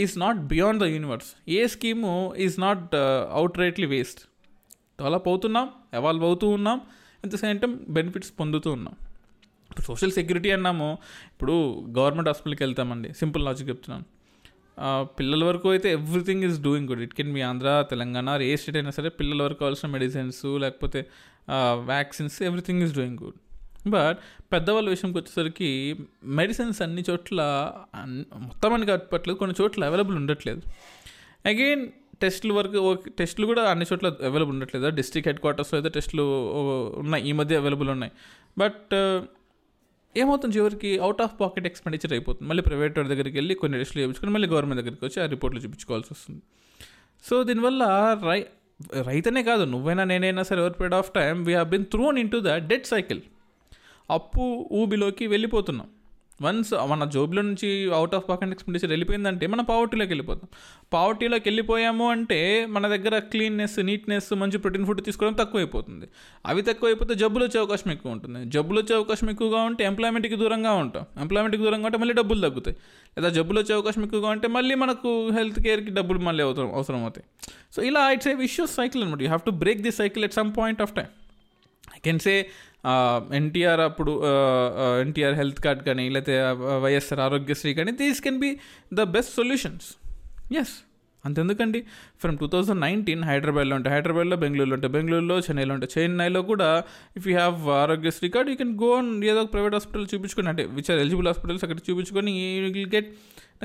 [0.03, 1.29] is not beyond the universe.
[1.57, 2.11] A scheme
[2.45, 2.93] is not
[3.39, 4.21] out rightly waste
[4.99, 5.67] develop అవుతున్నాం
[5.99, 6.77] evolve అవుతూ ఉన్నాం
[7.23, 8.95] at the same time benefits పొందుతూ ఉన్నాం.
[9.71, 10.87] ఇప్పుడు social security అన్నాము.
[11.33, 11.53] ఇప్పుడు
[11.97, 13.09] గవర్నమెంట్ హాస్పిటల్కి వెళ్తామండి.
[13.19, 14.05] సింపుల్ లాజిక్ చెప్తున్నాను.
[15.19, 17.01] పిల్లల వరకు అయితే everything is doing good.
[17.05, 20.99] It can me Andhra Telangana A state అయినా సరే పిల్లల వరకు కావాల్సిన మెడిసిన్స్ లేకపోతే
[21.91, 23.39] vaccines everything is doing good.
[23.93, 24.17] But
[24.53, 25.69] పెద్దవాళ్ళ విషయంకి వచ్చేసరికి
[26.39, 27.39] మెడిసిన్స్ అన్ని చోట్ల
[28.47, 30.61] మొత్తం అని కట్టట్లేదు కొన్ని చోట్ల అవైలబుల్ ఉండట్లేదు.
[31.51, 31.83] అగైన్
[32.21, 32.79] టెస్టుల వరకు
[33.19, 34.89] టెస్టులు కూడా అన్ని చోట్ల అవైలబుల్ ఉండట్లేదు?
[34.99, 36.25] డిస్ట్రిక్ట్ హెడ్ క్వార్టర్స్లో అయితే టెస్టులు
[37.03, 37.23] ఉన్నాయి.
[37.29, 38.13] ఈ మధ్య అవైలబుల్ ఉన్నాయి.
[38.57, 38.93] బట్
[40.15, 40.89] ఏమవుతుంది చివరికి?
[41.05, 42.47] అవుట్ ఆఫ్ పాకెట్ ఎక్స్పెండిచర్ అయిపోతుంది.
[42.49, 46.09] మళ్ళీ ప్రైవేట్ వాడి దగ్గరికి వెళ్ళి కొన్ని టెస్టులు చేయించుకొని మళ్ళీ గవర్నమెంట్ దగ్గరికి వచ్చి ఆ రిపోర్ట్లు చూపించుకోవాల్సి
[46.13, 46.41] వస్తుంది.
[47.27, 47.83] సో దీనివల్ల
[48.29, 48.39] రై
[49.09, 52.53] రైతనే కాదు నువ్వైనా నేనైనా సరే over period of time we have been thrown into the
[52.71, 53.21] debt cycle
[54.09, 55.89] అప్పు ఊబిలోకి వెళ్ళిపోతున్నాం.
[56.41, 60.49] వన్స్ మన జోబులో నుంచి అవుట్ ఆఫ్ పాకెట్ ఎక్స్పెండిచర్ వెళ్ళిపోయిందంటే మన పావర్టీలోకి వెళ్ళిపోతాం.
[60.93, 66.05] పావర్టీలోకి వెళ్ళిపోయాము అంటే మన దగ్గర క్లీన్నెస్ నీట్నెస్ మంచి ప్రోటీన్ ఫుడ్ తీసుకోవడం తక్కువైపోతుంది.
[66.45, 68.49] అవి తక్కువైపోతే జబ్బులు వచ్చే అవకాశం ఎక్కువ ఉంటుంది.
[68.49, 71.05] జబ్బులు వచ్చే అవకాశం ఎక్కువగా ఉంటే ఎంప్లాయ్మెంట్కి దూరంగా ఉంటాం.
[71.21, 72.77] ఎంప్లాయ్మెంట్కి దూరంగా ఉంటే మళ్ళీ డబ్బులు తగ్గుతాయి.
[73.17, 77.25] లేదా జబ్బులు వచ్చే అవకాశం ఎక్కువగా ఉంటే మళ్ళీ మనకు హెల్త్ కేర్కి డబ్బులు మళ్ళీ అవసరం అవసరం అవుతాయి.
[77.75, 80.53] సో ఇలా ఇట్స్ ఏ విష్యూస్ సైకిల్ అనమాట you have to break this cycle at some
[80.57, 81.05] point of time
[81.95, 82.49] I can say
[83.35, 84.21] NTR అప్పుడు
[85.01, 86.35] ఎన్టీఆర్ హెల్త్ కార్డ్ కానీ లేకపోతే
[86.83, 88.59] వైఎస్ఆర్ ఆరోగ్యశ్రీ కానీ these can be
[88.93, 89.89] the best solutions
[90.53, 90.73] yes
[91.25, 91.79] అంతెందుకండి?
[92.19, 96.83] ఫ్రమ్ టూ థౌజండ్ నైన్టీన్ హైదరాబాద్లో ఉంటాయి హైదరాబాద్లో బెంగళూరులో ఉంటాయి బెంగళూరులో చెన్నైలో ఉంటాయి చెన్నైలో కూడా
[97.17, 100.65] if you have Aarogyasri card you can go and ఏదో ఒక ప్రైవేట్ హాస్పిటల్ చూపించుకొని అంటే
[100.65, 103.09] విచ్ ఆర్ ఎలిజిబుల్ హాస్పిటల్స్ అక్కడ చూపించుకొని you will get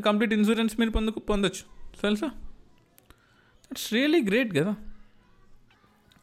[0.00, 1.62] complete insurance మీరు పొందుకు పొందొచ్చు.
[2.02, 2.26] తెలుసా?
[3.70, 4.76] ఇట్స్ రియలీ గ్రేట్ కదా?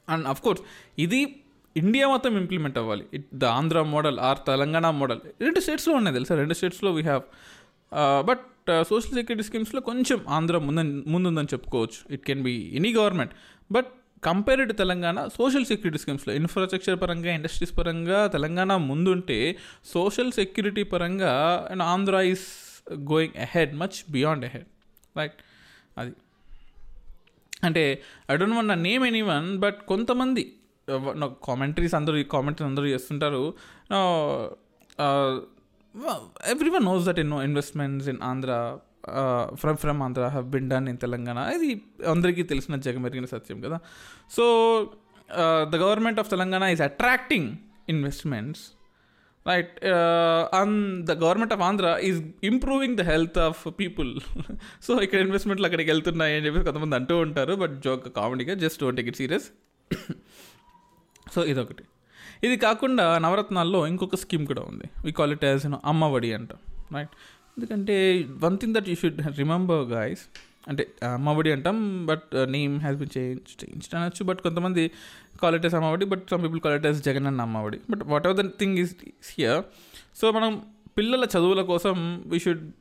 [0.10, 0.62] అండ్ అఫ్ కోర్స్
[1.00, 1.43] ఇది
[1.76, 3.06] ఇండియా మొత్తం ఇంప్లిమెంట్ అవ్వాలి.
[3.14, 6.36] It the Andhra model or Telangana model రెండు స్టేట్స్లో ఉన్నాయి తెలుసా?
[6.36, 7.24] రెండు స్టేట్స్లో we have
[8.30, 8.46] but
[8.90, 10.84] social security స్కీమ్స్లో కొంచెం ఆంధ్ర ముందు
[11.14, 12.00] ముందుందని చెప్పుకోవచ్చు.
[12.14, 13.34] It can be any government
[13.72, 13.90] but
[14.24, 19.40] compared to Telangana social security స్కీమ్స్లో infrastructure పరంగా ఇండస్ట్రీస్ పరంగా తెలంగాణ ముందుంటే
[19.94, 21.34] సోషల్ సెక్యూరిటీ పరంగా
[21.72, 22.46] and Andhra is
[23.12, 24.68] going ahead much beyond ahead
[25.18, 25.38] right
[25.98, 26.14] అది.
[27.64, 27.84] అంటే
[28.32, 30.44] I don't want name any one but కొంతమంది
[31.48, 33.44] commentaries అందరూ ఈ commentaries అందరూ చేస్తుంటారు.
[36.54, 38.52] ఎవ్రీ వన్ నోస్ దట్ ఎన్నో investments in Andhra
[39.62, 41.70] from from Andhra have been done in Telangana ఇది
[42.14, 43.78] అందరికీ తెలిసిన జగమెరిగిన సత్యం కదా.
[44.36, 44.46] So
[45.72, 47.50] the government of Telangana is attracting
[47.94, 48.64] investments
[49.46, 49.74] right
[50.60, 50.78] and
[51.10, 52.20] the government of Andhra is
[52.52, 54.12] improving the health of people
[54.88, 59.00] so ఇక్కడ ఇన్వెస్ట్మెంట్లు అక్కడికి వెళ్తున్నాయి అని చెప్పేసి కొంతమంది అంటూ ఉంటారు బట్ జోక్ కామెడీగా just don't
[59.02, 59.48] take it serious
[61.34, 61.84] so ఇదొకటి.
[62.44, 64.90] ఇది కాకుండా నవరత్నాల్లో ఇంకొక స్కీమ్ కూడా ఉంది.
[65.06, 66.52] We call it as Amma Vodi అంట
[66.96, 67.10] రైట్
[67.58, 70.22] ఎందుకంటే one thing that you should remember guys
[70.68, 74.88] అంటే అమ్మఒడి అంటాం but name has been change change అనొచ్చు బట్ కొంతమంది
[75.40, 78.96] qualities Amma Vodi but some people qualities Jagan అన్న Amma Vodi but whatever the thing is
[79.38, 79.64] here
[80.16, 80.62] so మనం
[80.98, 82.72] పిల్లల చదువుల కోసం వీ షుడ్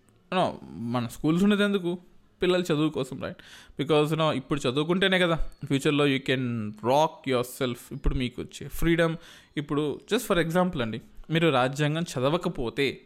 [0.73, 1.99] మన స్కూల్స్ ఉండేది ఎందుకు?
[2.43, 3.41] పిల్లల చదువు కోసం రైట్
[3.79, 6.49] బికాజ్ నో ఇప్పుడు చదువుకుంటేనే కదా ఫ్యూచర్లో you can
[6.89, 9.17] rock yourself ఇప్పుడు మీకు వచ్చే ఫ్రీడమ్
[9.57, 11.01] ఇప్పుడు జస్ట్ ఫర్ ఎగ్జాంపుల్ అండి
[11.31, 13.01] మీరు రాజ్యాంగం చదవకపోతే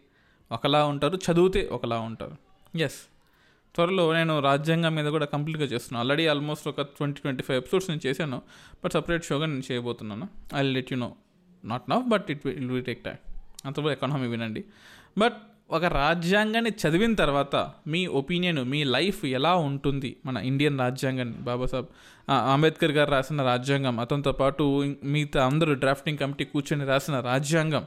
[0.52, 2.36] ఒకలా ఉంటారు చదివితే ఒకలా ఉంటారు.
[2.78, 2.98] ఎస్
[3.74, 6.00] త్వరలో నేను రాజ్యాంగం మీద కూడా కంప్లీట్గా చేస్తున్నాను.
[6.02, 8.42] ఆల్రెడీ ఆల్మోస్ట్ ఒక ట్వంటీ ట్వంటీ ఫైవ్ ఎపిసోడ్స్ నేను చేశాను
[8.84, 10.26] బట్ సపరేట్ షోగా నేను చేయబోతున్నాను.
[10.54, 11.10] I let you know
[11.64, 13.18] not now but it will take time
[13.64, 14.64] అంతలో ఎకానమీ వినండి.
[15.18, 15.38] బట్
[15.70, 20.16] ఒక రాజ్యాంగాన్ని చదివిన తర్వాత మీ ఒపీనియన్ మీ లైఫ్ ఎలా ఉంటుంది?
[20.26, 21.86] మన ఇండియన్ రాజ్యాంగాన్ని బాబాసాహెబ్
[22.52, 24.62] అంబేద్కర్ గారు రాసిన రాజ్యాంగం అతనితో పాటు
[25.04, 27.86] మిగతా అందరూ డ్రాఫ్టింగ్ కమిటీ కూర్చొని రాసిన రాజ్యాంగం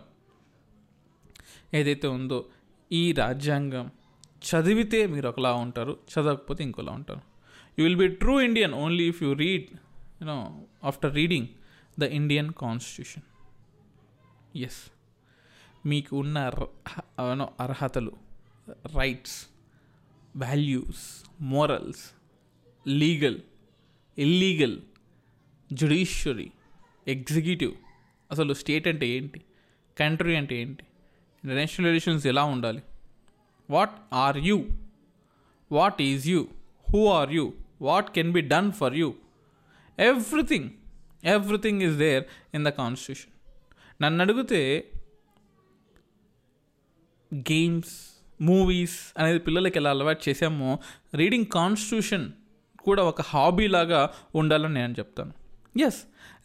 [1.73, 2.45] ఏదైతే ఉందో
[2.91, 3.91] ఈ రాజ్యాంగం
[4.49, 7.21] చదివితే మీరు ఒకలా ఉంటారు చదవకపోతే ఇంకోలా ఉంటారు.
[7.79, 9.67] You will be true Indian only if you read
[10.21, 11.47] you know after reading
[11.99, 13.23] the Indian constitution
[14.57, 14.79] yes
[15.85, 16.37] మీకు ఉన్న
[17.59, 18.11] అర్హతలు
[18.69, 19.47] rights
[20.37, 22.11] values morals
[22.87, 23.39] legal
[24.17, 24.81] illegal
[25.73, 26.51] judiciary
[27.07, 27.73] executive
[28.31, 29.41] అసలు స్టేట్ అంటే ఏంటి?
[29.99, 30.83] కంట్రీ అంటే ఏంటి?
[31.43, 32.83] ఇంటర్నేషనల్ రిలేషన్స్ ఎలా ఉండాలి?
[33.69, 34.65] What are you
[35.71, 36.47] what is you
[36.93, 39.13] who are you what can be done for you
[39.99, 40.69] everything
[41.23, 43.33] everything is there in the constitution
[44.03, 44.91] నన్ను అడిగితే
[47.33, 47.95] games
[48.41, 50.79] movies అనేది పిల్లలకి ఎలా అలవాటు చేసామో
[51.15, 52.31] రీడింగ్ కాన్స్టిట్యూషన్
[52.79, 55.33] కూడా ఒక హాబీ లాగా ఉండాలని నేను చెప్తాను.
[55.79, 55.99] Yes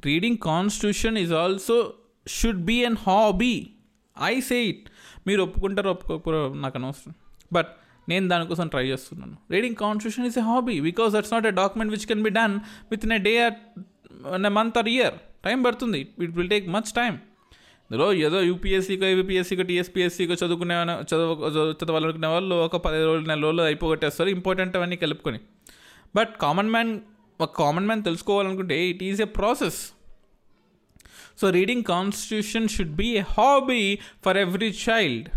[0.04, 1.94] reading constitution is also
[2.26, 3.66] should be an hobby
[4.22, 4.84] I say it
[5.26, 7.14] మీరు ఒప్పుకుంటారు ఒప్పుకోకపోరు నాకు అనవసరం.
[7.52, 7.68] బట్
[8.08, 9.36] నేను దానికోసం ట్రై చేస్తున్నాను.
[9.50, 13.04] Reading constitution is a hobby because that's not a document which can be done with
[13.04, 16.00] in a day or month or year time పడుతుంది.
[16.00, 17.18] It will take much time
[17.90, 21.34] ఇందులో ఏదో యూపీఎస్సీకో యూపీఎస్సీకో టీఎస్పీఎస్సీకో చదువుకునే చదువు
[21.72, 24.28] చదవాలనుకునే వాళ్ళు ఒక పది రోజులు నెల రోజులు అయిపోగొట్టేస్తారు.
[24.28, 25.40] ఇంపార్టెంట్ అవన్నీ కలుపుకొని.
[26.16, 27.00] బట్ కామన్ మ్యాన్
[27.40, 29.80] ఒక కామన్ మ్యాన్ తెలుసుకోవాలనుకుంటే it is a process
[31.40, 35.28] so reading constitution should be a hobby for every child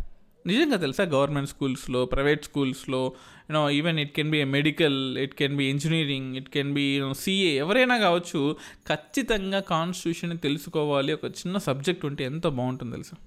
[0.47, 3.01] నిజంగా తెలుసా గవర్నమెంట్ స్కూల్స్లో ప్రైవేట్ స్కూల్స్లో
[3.49, 7.51] you know even it can be medical it can be engineering it can be you know CA
[7.57, 8.41] ఎవరైనా కావచ్చు
[8.87, 11.13] ఖచ్చితంగా constitution తెలుసుకోవాలి.
[11.13, 13.17] ఒక చిన్న సబ్జెక్ట్ ఉంటే ఎంత బాగుంటుంది తెలుసా?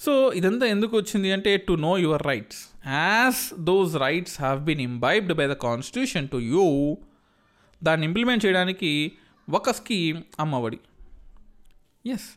[0.00, 5.32] సో ఇదంతా ఎందుకు వచ్చింది అంటే to know your rights as those rights have been imbibed
[5.32, 6.64] by the constitution to you
[7.84, 8.90] దాన్ని ఇంప్లిమెంట్ చేయడానికి
[9.50, 10.78] ఒక scheme Amma Vodi.
[12.06, 12.28] Yes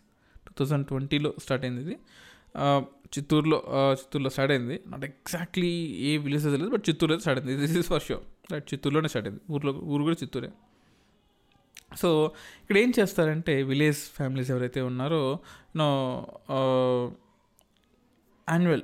[0.47, 1.97] two thousand ట్వంటీలో స్టార్ట్ అయింది ఇది.
[3.13, 3.57] చిత్తూరులో
[3.99, 4.75] చిత్తూరులో స్టార్ట్ అయింది.
[4.91, 5.71] నాట్ ఎగ్జాక్ట్లీ
[6.09, 7.55] ఏ విలేజ్ తెలియదు బట్ చిత్తూరులో స్టార్ట్ అయింది.
[7.62, 9.41] This is for sure right చిత్తూరులోనే start అయింది.
[9.53, 10.49] ఊర్లో ఊరు కూడా చిత్తూరే.
[12.01, 12.09] సో
[12.62, 15.21] ఇక్కడ ఏం చేస్తారంటే విలేజ్ ఫ్యామిలీస్ ఎవరైతే ఉన్నారో
[15.79, 15.88] no
[18.53, 18.83] annual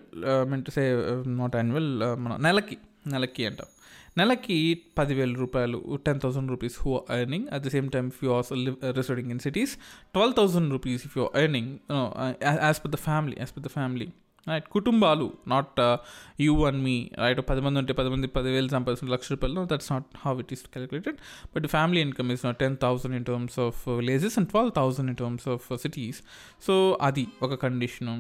[0.49, 0.83] mean to say
[1.41, 1.89] not annual
[2.23, 2.77] మన నెలకి
[3.13, 3.69] నెలకి అంటాం.
[4.17, 4.57] నెలకి
[4.97, 7.47] పదివేల రూపాయలు ten thousand rupees who earning.
[7.47, 8.55] At the same time if you also
[8.91, 9.73] residing in cities
[10.13, 11.71] twelve thousand rupees if you earning
[12.43, 14.07] as per the family as per the family
[14.47, 15.79] right కుటుంబాలు not
[16.39, 20.05] you and me right పది మంది ఉంటే పది మంది పదివేలు సంపాదించిన లక్ష రూపాయలు that's not
[20.17, 21.17] how it is calculated
[21.55, 25.15] but family income is not ten thousand in terms of villages and twelve thousand in
[25.15, 26.21] terms of cities
[26.67, 28.15] so అది ఒక కండిషను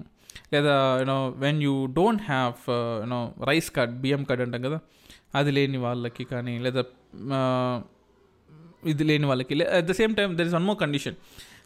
[0.53, 2.55] లేదా you know when you don't have
[3.03, 4.79] you know rice card బియ్యం card అంటాం కదా
[5.39, 6.83] అది లేని వాళ్ళకి కానీ లేదా
[8.93, 11.17] ఇది లేని వాళ్ళకి at the same time there is one more condition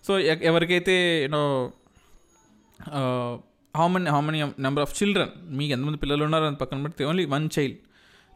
[0.07, 0.13] so
[0.49, 1.43] ఎవరికైతే you know
[3.75, 7.25] how many how many number of children మీకు ఎంతమంది పిల్లలు ఉన్నారో అని పక్కన పెడితే ఓన్లీ
[7.35, 7.79] వన్ చైల్డ్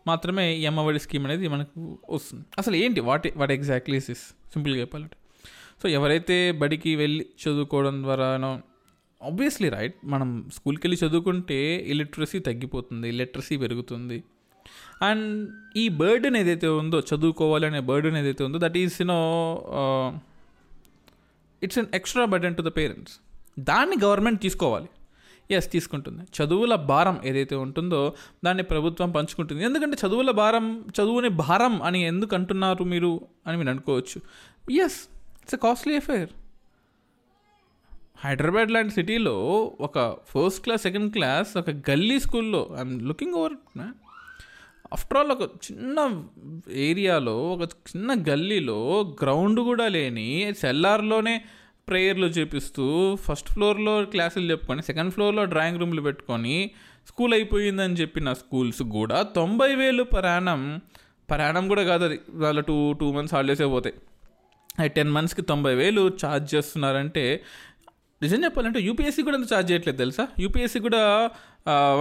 [0.07, 1.81] మాత్రమే ఈ అమ్మఒడి స్కీమ్ అనేది మనకు
[2.15, 2.43] వస్తుంది.
[2.59, 2.99] అసలు ఏంటి?
[3.09, 5.17] వాట్ వాట్ ఎగ్జాక్ట్లీ ఇస్ సింపుల్గా చెప్పాలంటే.
[5.81, 8.27] సో ఎవరైతే బడికి వెళ్ళి చదువుకోవడం ద్వారా
[9.21, 11.59] ఆబ్వియస్లీ రైట్ మనం స్కూల్కి వెళ్ళి చదువుకుంటే
[11.93, 14.17] ఇలిటరసీ తగ్గిపోతుంది లిటరసీ పెరుగుతుంది.
[15.01, 19.19] అండ్ ఈ బర్డెన్ ఏదైతే ఉందో చదువుకోవాలి అనే బర్డెన్ ఏదైతే ఉందో that is you know
[21.63, 23.19] it's an extra burden to the parents
[23.59, 24.89] దాన్ని గవర్నమెంట్ తీసుకోవాలి.
[25.51, 26.23] ఎస్ తీసుకుంటుంది.
[26.37, 28.13] చదువుల భారం ఏదైతే ఉంటుందో
[28.45, 29.63] దాన్ని ప్రభుత్వం పంచుకుంటుంది.
[29.63, 34.21] ఎందుకంటే చదువుల భారం చదువుని భారం అని ఎందుకు అంటున్నారు మీరు అని మీరు అనుకోవచ్చు.
[34.71, 34.99] Yes
[35.41, 36.29] it's a costly affair
[38.17, 39.35] Hyderabad లాంటి సిటీలో
[39.81, 43.53] ఒక ఫస్ట్ క్లాస్ సెకండ్ క్లాస్ ఒక గల్లీ స్కూల్లో I'm looking over
[44.93, 45.99] after all ఒక చిన్న
[46.87, 48.79] ఏరియాలో ఒక చిన్న గల్లీలో
[49.21, 51.45] గ్రౌండ్ కూడా లేని సెల్లార్లోనే
[51.87, 56.71] ప్రేయర్లు చేపిస్తూ ఫస్ట్ ఫ్లోర్లో క్లాసులు చెప్పుకొని సెకండ్ ఫ్లోర్లో డ్రాయింగ్ రూమ్లు పెట్టుకొని
[57.07, 60.81] స్కూల్ అయిపోయిందని చెప్పిన స్కూల్స్ కూడా తొంభై వేలు పరాణం
[61.31, 62.19] పరాణం కూడా కాదు అది.
[62.29, 63.95] వాళ్ళ టూ టూ మంత్స్ హాలిడేసే పోతాయి.
[64.89, 67.43] టెన్ మంత్స్కి తొంభై వేలు ఛార్జ్ చేస్తున్నారంటే
[68.21, 70.27] నిజం చెప్పాలంటే యూపీఎస్సీ కూడా ఎంత ఛార్జ్ చేయట్లేదు తెలుసా?
[70.39, 71.01] యూపీఎస్సీ కూడా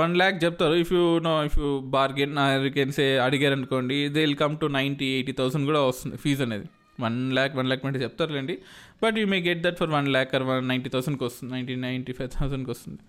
[0.01, 0.75] వన్ ల్యాక్ చెప్తారు.
[0.83, 2.37] If you know if you bargain
[2.77, 6.67] కెన్సే అడిగారు అనుకోండి they will come to ninety eighty thousand కూడా వస్తుంది ఫీజు అనేది.
[7.05, 8.55] One lakh one lakh twenty చెప్తారులేండి.
[9.03, 11.51] But you may get that for one lakh or one ninety థౌసండ్కి వస్తుంది.
[11.55, 13.01] Ninety ninety five థౌసండ్కి వస్తుంది.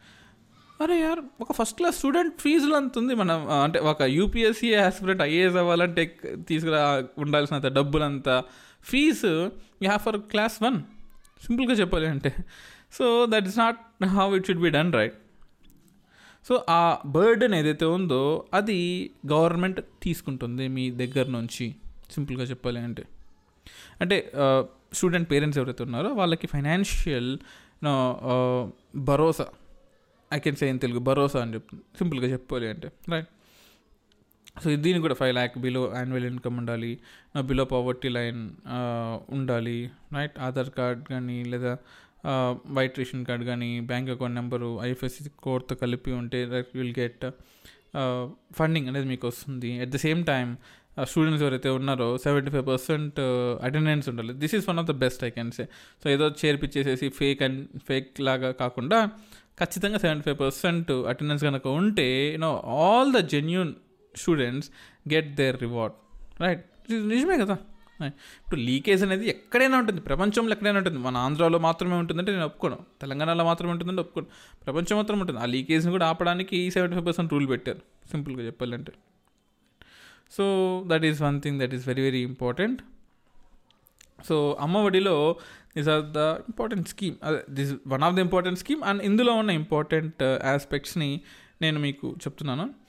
[0.83, 5.57] అరే యార్ ఒక ఫస్ట్ క్లాస్ స్టూడెంట్ ఫీజులు అంత ఉంది మనం అంటే ఒక యూపీఎస్సీ ఆస్పిరెంట్ ఐఏఎస్
[5.61, 6.03] అవ్వాలంటే
[6.49, 6.81] తీసుకురా
[7.25, 8.29] ఉండాల్సినంత డబ్బులంత
[8.91, 9.33] fee
[9.81, 10.79] you have for class one
[11.45, 12.31] సింపుల్గా చెప్పాలి అంటే
[12.97, 13.79] so that is not
[14.17, 15.17] how it should be done right
[16.47, 18.21] so ఆ బర్డెన్ ఏదైతే ఉందో
[18.53, 18.77] అది
[19.33, 21.75] గవర్నమెంట్ తీసుకుంటుంది మీ దగ్గర నుంచి
[22.11, 23.03] సింపుల్గా చెప్పాలి అంటే.
[24.01, 24.17] అంటే
[24.93, 27.37] స్టూడెంట్ పేరెంట్స్ ఎవరైతే ఉన్నారో వాళ్ళకి financial
[28.95, 29.45] Bharosa
[30.33, 33.29] I can say in Telugu భరోసా అని చెప్తుంది సింపుల్గా చెప్పాలి అంటే రైట్
[34.63, 36.99] సో దీనికి కూడా five lakh below annual income ఉండాలి
[37.41, 38.41] బిలో పవర్టీ లైన్
[39.29, 39.77] ఉండాలి
[40.13, 41.77] రైట్ ఆధార్ కార్డ్ కానీ లేదా
[42.75, 46.39] వైట్ రేషన్ కార్డ్ కానీ బ్యాంక్ అకౌంట్ నెంబరు ఐఎఫ్ఎస్సి కోడ్తో కలిపి ఉంటే
[46.79, 47.25] విల్ గెట్
[48.59, 49.71] ఫండింగ్ అనేది మీకు వస్తుంది.
[49.83, 50.47] At the same time
[51.11, 53.19] students ఎవరైతే ఉన్నారో సెవెంటీ ఫైవ్ పర్సెంట్
[53.67, 54.33] అటెండెన్స్ ఉండాలి.
[54.41, 55.63] This is one of the best I can say
[56.03, 58.99] so ఏదో చేర్పించేసేసి ఫేక్ అండ్ ఫేక్ లాగా కాకుండా
[59.61, 62.51] ఖచ్చితంగా సెవెంటీ ఫైవ్ పర్సెంట్ అటెండెన్స్ కనుక ఉంటే you know
[62.83, 63.73] all the genuine
[64.15, 64.69] students
[65.13, 65.95] get their reward
[66.43, 66.63] right
[67.11, 67.55] నిజమే కదా?
[67.99, 70.01] ఇప్పుడు లీకేజ్ అనేది ఎక్కడైనా ఉంటుంది.
[70.01, 70.99] ప్రపంచంలో ఎక్కడైనా ఉంటుంది.
[70.99, 72.77] మన ఆంధ్రాలో మాత్రమే ఉంటుందంటే నేను ఒప్పుకోను.
[73.01, 74.27] తెలంగాణలో మాత్రమే ఉంటుందంటే ఒప్పుకోను.
[74.65, 75.39] ప్రపంచం మాత్రం ఉంటుంది.
[75.39, 78.93] ఆ లీకేజ్ని కూడా ఆపడానికి ఈ సెవెంటీ ఫైవ్ పర్సెంట్ రూల్ పెట్టారు సింపుల్గా చెప్పాలంటే
[80.37, 80.45] so
[80.87, 82.81] that is one thing that is very very important
[84.27, 85.35] so అమ్మఒడిలో
[85.77, 87.15] this are the important scheme
[87.49, 92.82] this one of the important scheme and ఇందులో ఉన్న ఇంపార్టెంట్ ఆస్పెక్ట్స్ని uh, నేను మీకు చెప్తున్నాను.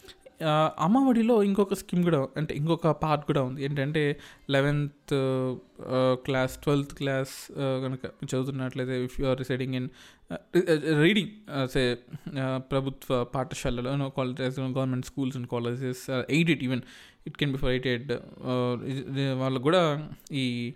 [0.78, 3.64] అమ్మఒడిలో ఇంకొక స్కీమ్ కూడా అంటే ఇంకొక పార్ట్ కూడా ఉంది.
[3.64, 4.20] ఏంటంటే
[4.50, 5.14] లెవెన్త్
[6.12, 9.88] క్లాస్ ట్వెల్త్ క్లాస్ కనుక చదువుతున్నట్లయితే if you are residing in
[11.02, 11.30] reading
[11.68, 11.98] say
[12.58, 16.82] ప్రభుత్వ పాఠశాలలో colleges government schools and colleges aided even
[17.26, 18.12] it can be for aided
[19.38, 20.74] వాళ్ళకు కూడా ఈ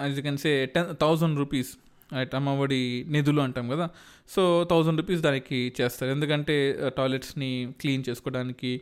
[0.00, 1.78] as you can say ten thousand rupees
[2.12, 3.88] right Amma Vodi నిధులు అంటాం కదా.
[4.28, 6.10] So thousand rupees దానికి చేస్తారు.
[6.10, 6.56] ఎందుకంటే
[6.96, 8.80] టాయిలెట్స్ని క్లీన్ చేసుకోవడానికి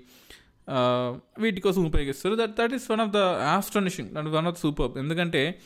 [1.39, 2.35] వీటి కోసం ఉపయోగిస్తారు.
[2.35, 3.23] That that is one of the
[3.57, 5.59] astonishing that one of super ఎందుకంటే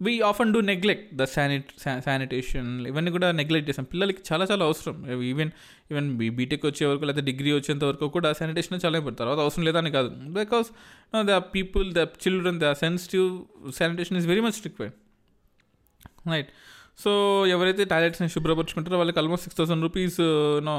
[0.00, 1.68] we often do neglect the శానిట్
[2.06, 3.86] sanitation ఇవన్నీ కూడా నెగ్లెక్ట్ చేస్తాం.
[3.92, 4.96] పిల్లలకి చాలా చాలా అవసరం.
[5.22, 5.50] ఈవెన్
[5.90, 9.90] ఈవెన్ బీటెక్ వచ్చే వరకు లేదా డిగ్రీ వచ్చేంత వరకు కూడా శానిటేషన్ చాలా ఇంపార్టెంట్ తర్వాత అవసరం లేదని
[9.90, 10.10] కాదు.
[10.38, 10.70] Because
[11.30, 13.28] the people the children the sensitive
[13.78, 14.96] sanitation is very much required
[16.32, 16.50] right
[16.98, 17.10] so
[17.54, 20.18] ఎవరైతే టాయిలెట్స్ని శుభ్రపరుచుకుంటారో వాళ్ళకి almost six thousand rupees
[20.68, 20.74] no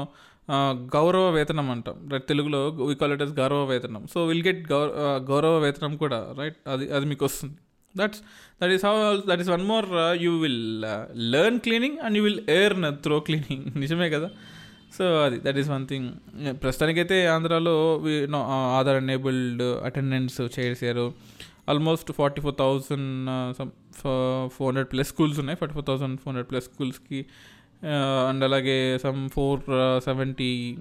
[0.94, 1.96] గౌరవ వేతనం అంటాం.
[2.12, 4.02] రైట్ తెలుగులో వీ కాల్ ఇట్ ఎస్ గౌరవ వేతనం.
[4.14, 4.88] సో విల్ గెట్ గౌర
[5.30, 7.56] గౌరవ వేతనం కూడా రైట్ అది అది మీకు వస్తుంది
[7.94, 8.20] that's
[8.60, 8.94] that is how
[9.30, 9.86] that is one more
[10.24, 10.60] you will
[11.34, 14.30] learn cleaning and you will earn through cleaning నిజమే కదా?
[14.96, 16.08] సో అది దట్ ఈస్ వన్ థింగ్
[16.62, 17.76] ప్రస్తుతానికైతే ఆంధ్రాలో
[18.34, 21.06] no uh, Aadhaar enabled attendance చేశారు
[21.72, 23.70] almost forty four thousand some
[24.02, 25.56] four hundred plus schools ఉన్నాయి.
[25.60, 27.20] Forty four thousand four hundred plus స్కూల్స్కి
[28.28, 29.60] and అలాగే some four
[30.04, 30.76] seventy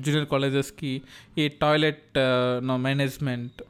[0.00, 1.02] junior కాలేజెస్కి
[1.38, 2.18] ఈ టాయిలెట్
[2.76, 3.62] మేనేజ్మెంట్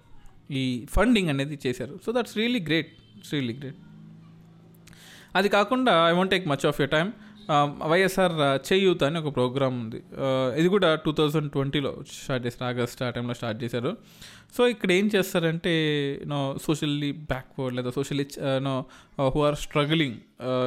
[0.50, 1.98] ఈ ఫండింగ్ అనేది చేశారు.
[2.06, 3.76] So that's really great it's really great
[5.36, 7.10] అది కాకుండా I want take much of your time
[7.48, 9.98] Um, YSR uh, Cheyutha అని ఒక ప్రోగ్రామ్ ఉంది.
[10.24, 13.90] Uh, ఇది కూడా టూ థౌజండ్ ట్వంటీలో స్టార్ట్ చేశారు ఆగస్ట్ ఆ టైంలో స్టార్ట్ చేశారు.
[14.56, 15.74] సో ఇక్కడ ఏం చేస్తారంటే
[16.32, 18.74] నో సోషల్లీ బ్యాక్వర్డ్ లేదా socially uh, no
[19.34, 20.18] who are struggling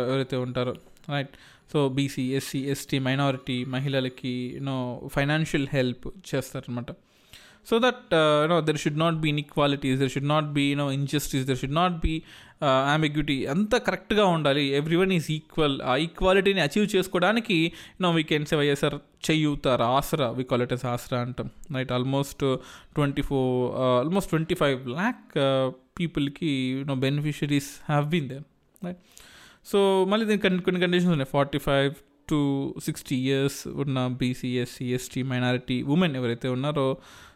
[0.06, 0.76] ఎవరైతే ఉంటారో
[1.16, 1.36] right
[1.74, 4.36] so BC SC ST minority మహిళలకి
[4.70, 4.78] నో
[5.16, 6.92] ఫైనాన్షియల్ హెల్ప్ చేస్తారనమాట
[7.68, 8.14] so that
[8.52, 11.98] no there should not be inequalities there should not be no injustice there should not
[12.06, 12.14] be
[12.94, 14.64] ambiguity అంతా కరెక్ట్గా ఉండాలి.
[14.80, 17.58] Everyone is equal ఆ ఈక్వాలిటీని achieve చేసుకోవడానికి
[18.06, 18.98] no we can say YSR
[19.30, 21.48] చెయ్యూతారు Aasara we call it as Aasara అంటాం.
[21.76, 22.44] Right almost
[22.98, 23.54] twenty four
[24.02, 25.24] almost twenty five lakh
[26.00, 26.52] పీపుల్కి
[26.90, 28.46] no beneficiaries have been there
[28.82, 29.02] right
[29.72, 29.80] so
[30.12, 31.32] మళ్ళీ దీనికి కొన్ని కొన్ని conditions ఉన్నాయి.
[31.38, 31.94] Forty five
[32.32, 32.40] to
[32.86, 36.90] sixty years ఉన్న BC SC ST minority women ఎవరైతే ఉన్నారో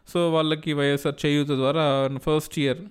[0.08, 2.82] సో వాళ్ళకి వైఎస్ఆర్ చేయూత ద్వారా ఫస్ట్ ఇయర్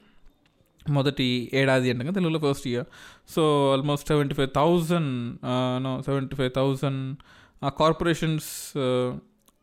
[0.90, 2.86] మొదటి ఏడాది అంటే తెలుగులో first year
[3.34, 5.38] so almost seventy five thousand
[5.82, 7.16] no seventy five thousand
[7.78, 8.78] corporations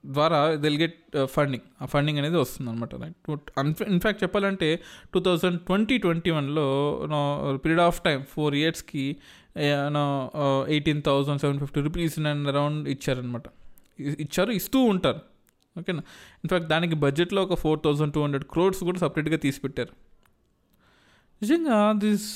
[0.05, 4.81] ద్వారా దిల్ గెట్ ఫండింగ్ ఆ ఫండింగ్ అనేది వస్తుంది అనమాట రైట్ ఇన్ఫ్యాక్ట్ చెప్పాలంటే
[5.13, 6.67] టూ థౌజండ్ ట్వంటీ ట్వంటీ వన్లో
[7.05, 9.17] no period of time four ఇయర్స్కి
[9.89, 10.31] no
[10.67, 13.43] eighteen thousand seven fifty rupees and around ఇచ్చారనమాట
[13.99, 15.38] ఇచ్చారు ఇస్తూ ఉంటారు.
[15.79, 16.03] ఓకేనా?
[16.43, 19.93] ఇన్ఫ్యాక్ట్ దానికి బడ్జెట్లో ఒక four thousand two hundred crores కూడా సపరేట్గా తీసిపెట్టారు.
[21.41, 22.29] నిజంగా this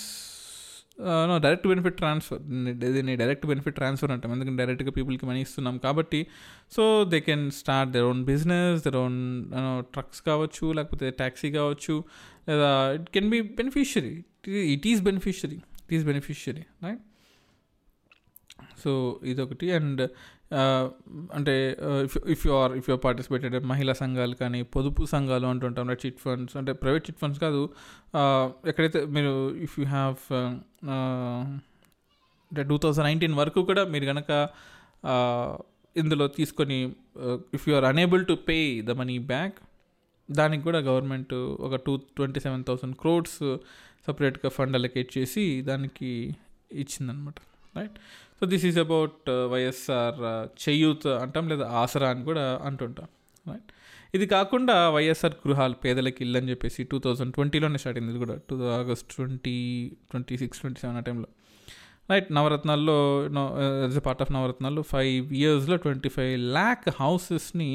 [1.30, 2.42] no direct benefit transfer
[2.82, 4.32] దీన్ని డైరెక్ట్ బెనిఫిట్ ట్రాన్స్ఫర్ అంటాం.
[4.36, 6.20] ఎందుకంటే డైరెక్ట్గా పీపుల్కి మనీ ఇస్తున్నాం కాబట్టి
[6.76, 9.18] so they can start their own business their own
[9.96, 11.96] trucks కావచ్చు లేకపోతే ట్యాక్సీ కావచ్చు
[12.50, 14.14] లేదా it can be beneficiary
[14.76, 17.04] it is beneficiary it is beneficiary right
[18.84, 18.92] so
[19.32, 19.68] ఇదొకటి.
[19.80, 20.02] అండ్
[21.34, 26.06] అంటే if if you are if you participated మహిళా సంఘాలు కానీ పొదుపు సంఘాలు అంటుంటాం రైట్
[26.06, 27.70] చిట్ ఫండ్స్ అంటే ప్రైవేట్ చిట్ ఫండ్స్ కాదు.
[28.68, 30.18] ఎక్కడైతే మీరు ఇఫ్ యూ హ్యావ్
[32.52, 34.50] అంటే టూ థౌజండ్ నైన్టీన్ వరకు కూడా మీరు కనుక
[35.98, 36.94] ఇందులో తీసుకొని
[37.54, 39.56] if you are unable to pay the money back
[40.32, 43.40] దానికి కూడా గవర్నమెంట్ ఒక two twenty seven thousand crores
[44.08, 46.36] సపరేట్గా ఫండ్ అలొకేట్ చేసి దానికి
[46.72, 47.36] ఇచ్చిందనమాట
[47.78, 47.98] right
[48.44, 50.18] so this is about YSR
[50.64, 53.08] Cheyutha అంటాం లేదా ఆసరా అని కూడా అంటుంటాం
[53.46, 53.70] రైట్
[54.16, 58.12] ఇది కాకుండా వైఎస్ఆర్ గృహాలు పేదలకి ఇల్లు అని చెప్పేసి టూ థౌజండ్ ట్వంటీలోనే స్టార్ట్ అయింది.
[58.14, 59.56] ఇది కూడా two August twenty
[60.12, 61.30] twenty six twenty seven ఆ టైంలో
[62.12, 62.98] రైట్ నవరత్నాల్లో
[63.84, 67.70] యాజ్ ఎ పార్ట్ ఆఫ్ నవరత్నాల్లో ఫైవ్ ఇయర్స్లో twenty five lakh హౌసెస్ని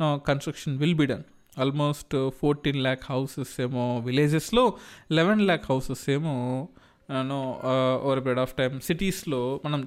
[0.00, 1.24] construction will be done
[1.58, 4.64] almost fourteen lakh houses ఏమో విలేజెస్లో
[5.10, 6.34] లెవెన్ ల్యాక్ హౌసెస్ ఏమో
[7.30, 7.38] no
[8.04, 9.80] over period of time సిటీస్లో మనం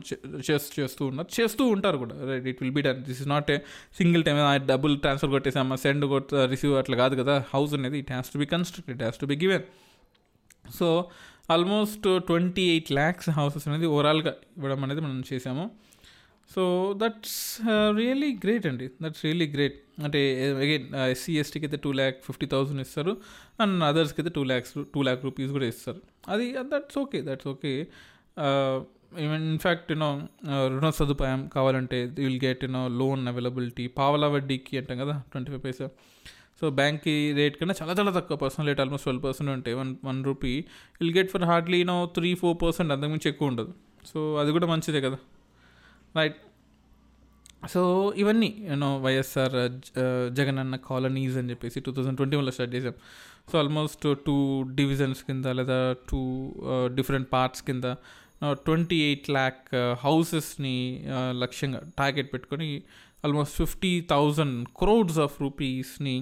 [0.50, 2.16] చేస్తూ చేస్తూ ఉన్నారు చేస్తూ ఉంటారు కూడా.
[2.30, 3.58] Right it will be done this is not a
[4.00, 4.38] single time
[4.74, 7.38] double transfer కొట్టేసామా send కొట్ రిసీవ్ అట్లా కాదు కదా.
[7.54, 9.66] హౌస్ అనేది it has to be construct it has to be given
[10.80, 10.88] so
[11.56, 15.66] almost twenty eight lakhs houses అనేది ఓవరాల్గా ఇవ్వడం అనేది మనం చేసాము.
[16.54, 16.64] సో
[17.02, 17.40] దట్స్
[18.00, 20.20] రియలీ గ్రేట్ అండి దట్స్ రియలీ గ్రేట్ అంటే
[20.64, 23.14] అగైన్ ఎస్సీ ఎస్టీకి అయితే టూ ల్యాక్ ఫిఫ్టీ థౌసండ్ ఇస్తారు.
[23.64, 26.00] అండ్ అదర్స్కి అయితే two lakhs two lakh rupees కూడా ఇస్తారు.
[26.34, 27.74] అది that's okay that's okay
[29.26, 30.10] even in fact you know
[30.74, 35.88] రుణ సదుపాయం కావాలంటే will get you know loan availability పావలా వడ్డీకి అంటాం కదా ట్వంటీ ఫైవ్ పైసా
[36.60, 38.36] సో బ్యాంక్కి రేట్ కన్నా చాలా చాలా తక్కువ.
[38.44, 40.54] Personal rate almost twelve percent ఉంటాయి one one rupee
[41.00, 43.74] will get for hardly no three four percent అంతకుమించి ఎక్కువ ఉండదు.
[44.12, 45.20] సో అది కూడా మంచిదే కదా.
[46.16, 46.38] రైట్
[47.74, 47.82] సో
[48.16, 49.70] ఇవన్నీ you know YSR uh,
[50.02, 52.96] uh, Jagananna colonies అని చెప్పేసి టూ థౌజండ్ ట్వంటీ వన్లో స్టార్ట్ చేసాం
[53.50, 54.38] సో ఆల్మోస్ట్ టూ
[54.76, 56.22] డివిజన్స్ కింద లేదా టూ
[56.96, 57.90] డిఫరెంట్ పార్ట్స్ కింద
[58.66, 59.64] ట్వంటీ ఎయిట్ ల్యాక్
[60.04, 60.76] హౌసెస్ని
[61.44, 62.70] లక్ష్యంగా టార్గెట్ పెట్టుకొని
[63.24, 66.16] almost fifty thousand crores of రూపీస్ని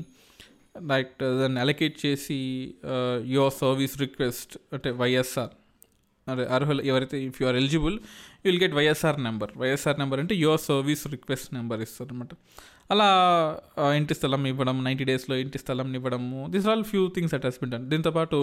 [0.90, 2.40] like దాన్ని అలొకేట్ చేసి
[3.36, 5.54] యువర్ సర్వీస్ రిక్వెస్ట్ అంటే వైఎస్ఆర్
[6.28, 7.96] అదే అర్హులు ఎవరైతే if you are eligible
[8.48, 12.34] will get YSR number YSR number అంటే యువర్ సర్వీస్ రిక్వెస్ట్ నెంబర్ ఇస్తారు అనమాట
[12.94, 13.08] అలా
[14.00, 18.40] ఇంటి స్థలం ఇవ్వడం నైంటీ డేస్లో ఇంటి స్థలం ఇవ్వడము this all few things attachment husband దీంతోపాటు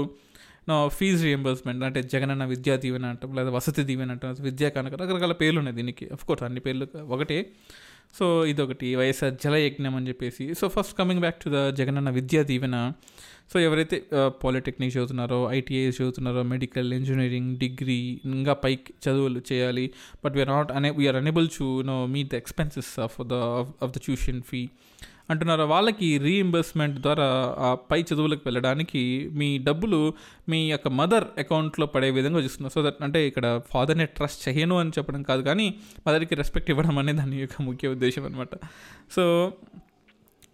[0.71, 5.35] నా ఫీజు రియంబర్స్మెంట్ అంటే జగనన్న విద్యా దీవెన అంటాం లేదా వసతి దీవెన అంటాం విద్యా కనుక రకరకాల
[5.43, 6.87] పేర్లు ఉన్నాయి దీనికి కోర్స్ అన్ని పేర్లు
[7.17, 7.39] ఒకటే.
[8.19, 10.45] సో ఇదొకటి వైఎస్ఆర్ జలయజ్ఞం అని చెప్పేసి.
[10.61, 12.77] So first coming back to the Jagananna Vidya Deevena
[13.53, 14.03] so ఎవరైతే
[14.45, 19.91] పాలిటెక్నిక్ చదువుతున్నారో ఐటీఐ చదువుతున్నారో మెడికల్ ఇంజనీరింగ్ డిగ్రీ ఇంకా పైకి చదువులు చేయాలి
[20.25, 23.33] బట్ వీఆర్ నాట్ అనే we're unable to no meet the expenses of the
[23.85, 24.69] of the tuition fee
[25.31, 30.15] అంటున్నారు వాళ్ళకి రీఇంబర్స్మెంట్ ద్వారా ఆ పై చదువులకు వెళ్ళడానికి మీ డబ్బులు
[30.49, 32.75] మీ యొక్క మదర్ అకౌంట్లో పడే విధంగా చూస్తున్నారు.
[32.75, 35.75] సో దట్ అంటే ఇక్కడ ఫాదర్ని ట్రస్ట్ చేయను అని చెప్పడం కాదు కానీ
[36.09, 38.55] మదర్కి రెస్పెక్ట్ ఇవ్వడం అనేది దాని యొక్క ముఖ్య ఉద్దేశం అనమాట
[39.11, 39.53] so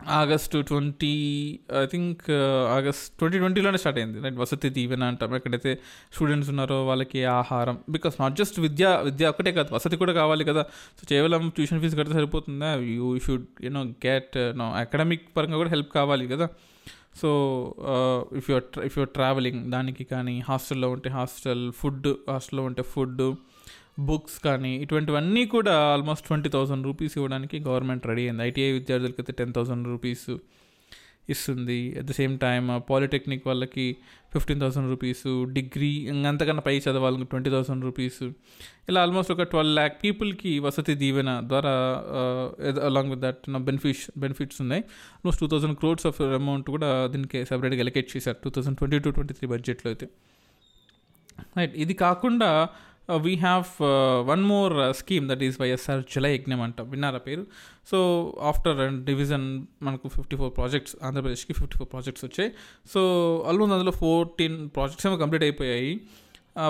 [0.00, 1.14] August twenty
[1.80, 4.18] I think uh, August twenty ట్వంటీలోనే start అయింది.
[4.24, 5.34] రైట్ వసతి దీవెన అంటాం.
[5.38, 5.72] ఎక్కడైతే
[6.14, 7.78] స్టూడెంట్స్ ఉన్నారో వాళ్ళకి ఆహారం.
[7.88, 10.62] బికాస్ నాట్ జస్ట్ విద్య విద్య ఒకటే కాదు వసతి కూడా కావాలి కదా.
[10.98, 12.70] సో కేవలం ట్యూషన్ ఫీజు కడితే సరిపోతుందా?
[12.74, 16.48] You should you know get no academic పరంగా కూడా హెల్ప్ కావాలి కదా.
[17.20, 17.30] So
[18.36, 23.22] if your if your traveling దానికి కానీ హాస్టల్లో ఉంటే హాస్టల్ ఫుడ్ హాస్టల్లో ఉంటే ఫుడ్
[24.08, 28.42] బుక్స్ కానీ ఇటువంటివన్నీ కూడా ఆల్మోస్ట్ ట్వంటీ థౌసండ్ రూపీస్ ఇవ్వడానికి గవర్నమెంట్ రెడీ అయింది.
[28.48, 30.28] ఐటీఐ విద్యార్థులకి అయితే టెన్ థౌసండ్ రూపీస్
[31.32, 31.78] ఇస్తుంది.
[32.00, 33.86] At the same time polytechnic వాళ్ళకి
[34.34, 35.24] ఫిఫ్టీన్ థౌసండ్ రూపీస్
[35.56, 35.90] డిగ్రీ
[36.30, 38.22] అంతకన్నా పై చదవాలని ట్వంటీ థౌసండ్ రూపీస్.
[38.90, 41.74] ఇలా ఆల్మోస్ట్ ఒక ట్వెల్వ్ ల్యాక్ పీపుల్కి వసతి దీవెన ద్వారా
[42.88, 44.84] along with that benefits benefits ఉన్నాయి.
[45.18, 48.38] Almost two thousand crores of amount కూడా దీనికి సెపరేట్గా ఎలకేట్ చేశారు.
[48.44, 50.08] Two thousand twenty two twenty three బడ్జెట్లో అయితే.
[51.56, 52.50] రైట్ ఇది కాకుండా
[53.16, 53.64] we have
[54.28, 56.02] one more scheme that is YSR
[56.34, 56.80] Jalayagnam అంట.
[56.80, 57.46] విన్నారా పేరు?
[57.90, 57.98] సో
[58.40, 62.52] ఆఫ్టర్ డివిజన్ మనకు ఫిఫ్టీ ఫోర్ ప్రాజెక్ట్స్ ఆంధ్రప్రదేశ్కి ఫిఫ్టీ ఫోర్ ప్రాజెక్ట్స్ వచ్చాయి.
[62.94, 63.00] సో
[63.48, 66.00] ఆల్మోస్ట్ అందులో ఫోర్టీన్ ప్రాజెక్ట్స్ ఏమో కంప్లీట్ అయిపోయాయి.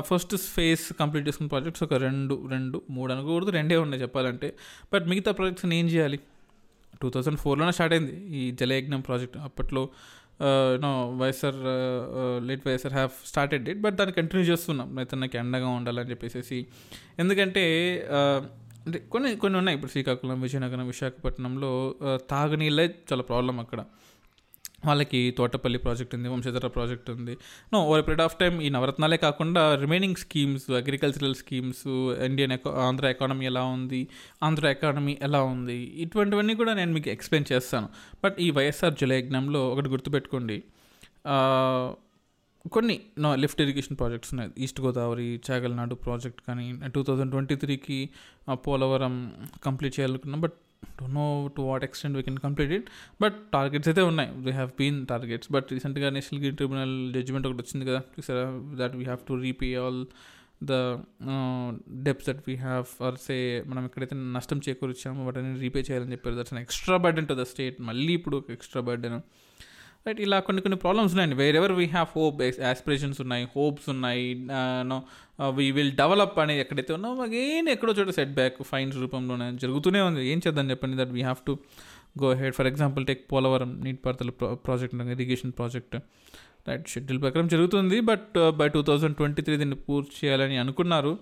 [0.01, 4.57] ఫస్ట్ ఫేజ్ కంప్లీట్ చేసుకున్న ప్రాజెక్ట్స్ ఒక రెండు రెండు మూడు అనకూడదు రెండే ఉన్నాయి చెప్పాలంటే.
[4.93, 6.21] బట్ మిగతా ప్రాజెక్ట్స్ని ఏం చేయాలి?
[7.03, 8.15] టూ థౌజండ్ ఫోర్లోనే స్టార్ట్ అయింది.
[8.37, 9.89] ఈ జలయజ్ఞం ప్రాజెక్ట్ అప్పట్లో
[10.85, 11.59] no YSR
[12.49, 14.99] late YSR have started it but దాన్ని కంటిన్యూ చేస్తున్నాం.
[14.99, 16.59] అయితే నాకు అండగా ఉండాలని చెప్పేసి
[17.19, 17.65] ఎందుకంటే
[18.19, 18.41] uh,
[18.87, 19.77] అంటే కొన్ని కొన్ని ఉన్నాయి.
[19.77, 21.73] ఇప్పుడు శ్రీకాకుళం విజయనగరం విశాఖపట్నంలో
[22.07, 23.81] uh, తాగునీళ్ళే చాలా ప్రాబ్లం అక్కడ.
[24.87, 27.35] వాళ్ళకి తోటపల్లి ప్రాజెక్ట్ ఉంది వంశధర ప్రాజెక్ట్ ఉంది.
[27.73, 31.87] No over period of time ఈ నవరత్నాలే కాకుండా remaining schemes agricultural schemes
[32.29, 32.53] Indian
[32.89, 34.03] Andhra economy ఎలా ఉంది
[34.49, 37.89] ఆంధ్ర ఎకానమీ ఎలా ఉంది ఇటువంటివన్నీ కూడా నేను మీకు ఎక్స్ప్లెయిన్ చేస్తాను.
[38.25, 40.59] బట్ ఈ వైఎస్ఆర్ జలయజ్ఞంలో ఒకటి గుర్తుపెట్టుకోండి.
[42.75, 44.51] కొన్ని నో లిఫ్ట్ ఇరిగేషన్ ప్రాజెక్ట్స్ ఉన్నాయి.
[44.65, 46.65] ఈస్ట్ గోదావరి చాగల్నాడు ప్రాజెక్ట్ కానీ
[46.95, 48.01] టూ థౌజండ్ ట్వంటీ త్రీకి
[48.67, 49.15] Polavaram
[49.67, 50.41] complete చేయాలనుకున్నాం.
[50.47, 51.27] But don't know
[51.57, 52.89] to what extent we can complete it
[53.23, 54.31] but targets అయితే ఉన్నాయి.
[54.47, 58.01] We have been targets but రీసెంట్గా నేషనల్ గ్రీన్ ట్రిబ్యునల్ జడ్జిమెంట్ ఒకటి వచ్చింది కదా.
[58.29, 58.43] సరే
[58.81, 60.01] that we have to repay all
[60.71, 60.73] the
[62.07, 66.37] debts that we have are say మనం ఎక్కడైతే నష్టం చేకూర్చామో వాటిని రీపే చేయాలని చెప్పారు.
[66.41, 69.19] That's an extra burden to the state మళ్ళీ ఇప్పుడు ఎక్స్ట్రా బర్డెన్
[70.07, 71.37] రైట్ ఇలా కొన్ని కొన్ని ప్రాబ్లమ్స్ ఉన్నాయండి.
[71.61, 74.25] Wherever we have hope aspirations ఉన్నాయి హోప్స్ ఉన్నాయి
[74.91, 74.99] నో
[75.59, 80.23] వీ విల్ డెవలప్ అనేది ఎక్కడైతే ఉన్నామో అగైన్ ఎక్కడో చోట సెట్ బ్యాక్ ఫైన్స్ రూపంలోనే జరుగుతూనే ఉంది.
[80.33, 81.55] ఏం చేద్దాం చెప్పండి that we have to
[82.23, 84.31] go head for example take Polavaram నీటి పారుదల
[84.69, 85.97] project irrigation project
[86.69, 91.13] right schedule ప్రకారం జరుగుతుంది but by two thousand twenty three దీన్ని పూర్తి చేయాలని అనుకున్నారు.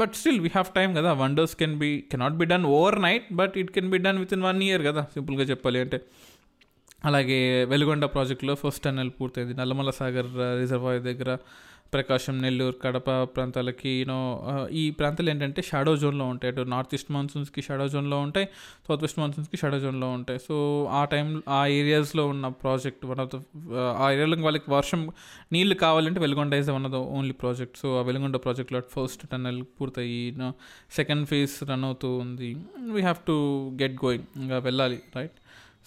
[0.00, 1.10] But still we have time కదా.
[1.20, 2.66] Wonders can be cannot be done
[3.06, 6.00] overnight but it can be done within one year కదా సింపుల్గా చెప్పాలి అంటే.
[7.04, 9.54] అలాగే వెలుగొండ ప్రాజెక్టులో ఫస్ట్ టన్నెల్ పూర్తయింది.
[9.54, 10.30] నల్లమల సాగర్
[10.60, 11.38] రిజర్వాయర్ దగ్గర
[11.94, 14.16] ప్రకాశం నెల్లూరు కడప ప్రాంతాలకి యూనో
[14.80, 16.52] ఈ ప్రాంతాలు ఏంటంటే షాడో జోన్లో ఉంటాయి.
[16.52, 18.46] అటు నార్త్ ఈస్ట్ మాన్సూన్స్కి షాడో జోన్లో ఉంటాయి
[18.88, 20.38] సౌత్ వెస్ట్ మాన్సూన్స్కి షాడో జోన్లో ఉంటాయి.
[20.48, 23.40] సో ఆ టైం ఆ ఏరియాస్లో ఉన్న ప్రాజెక్ట్ వన్ ఆఫ్ ద
[24.04, 25.12] ఆ ఏరియాలో వాళ్ళకి వర్షం
[25.52, 29.62] నీళ్ళు కావాలంటే Veligonda is one of the only project so ఆ వెలుగొండ ప్రాజెక్ట్లో ఫస్ట్ టన్నెల్
[29.80, 30.20] పూర్తయి
[30.90, 32.50] సెకండ్ ఫేజ్ రన్ అవుతూ ఉంది.
[32.92, 33.38] We have to
[33.82, 35.38] get going ఇంకా వెళ్ళాలి రైట్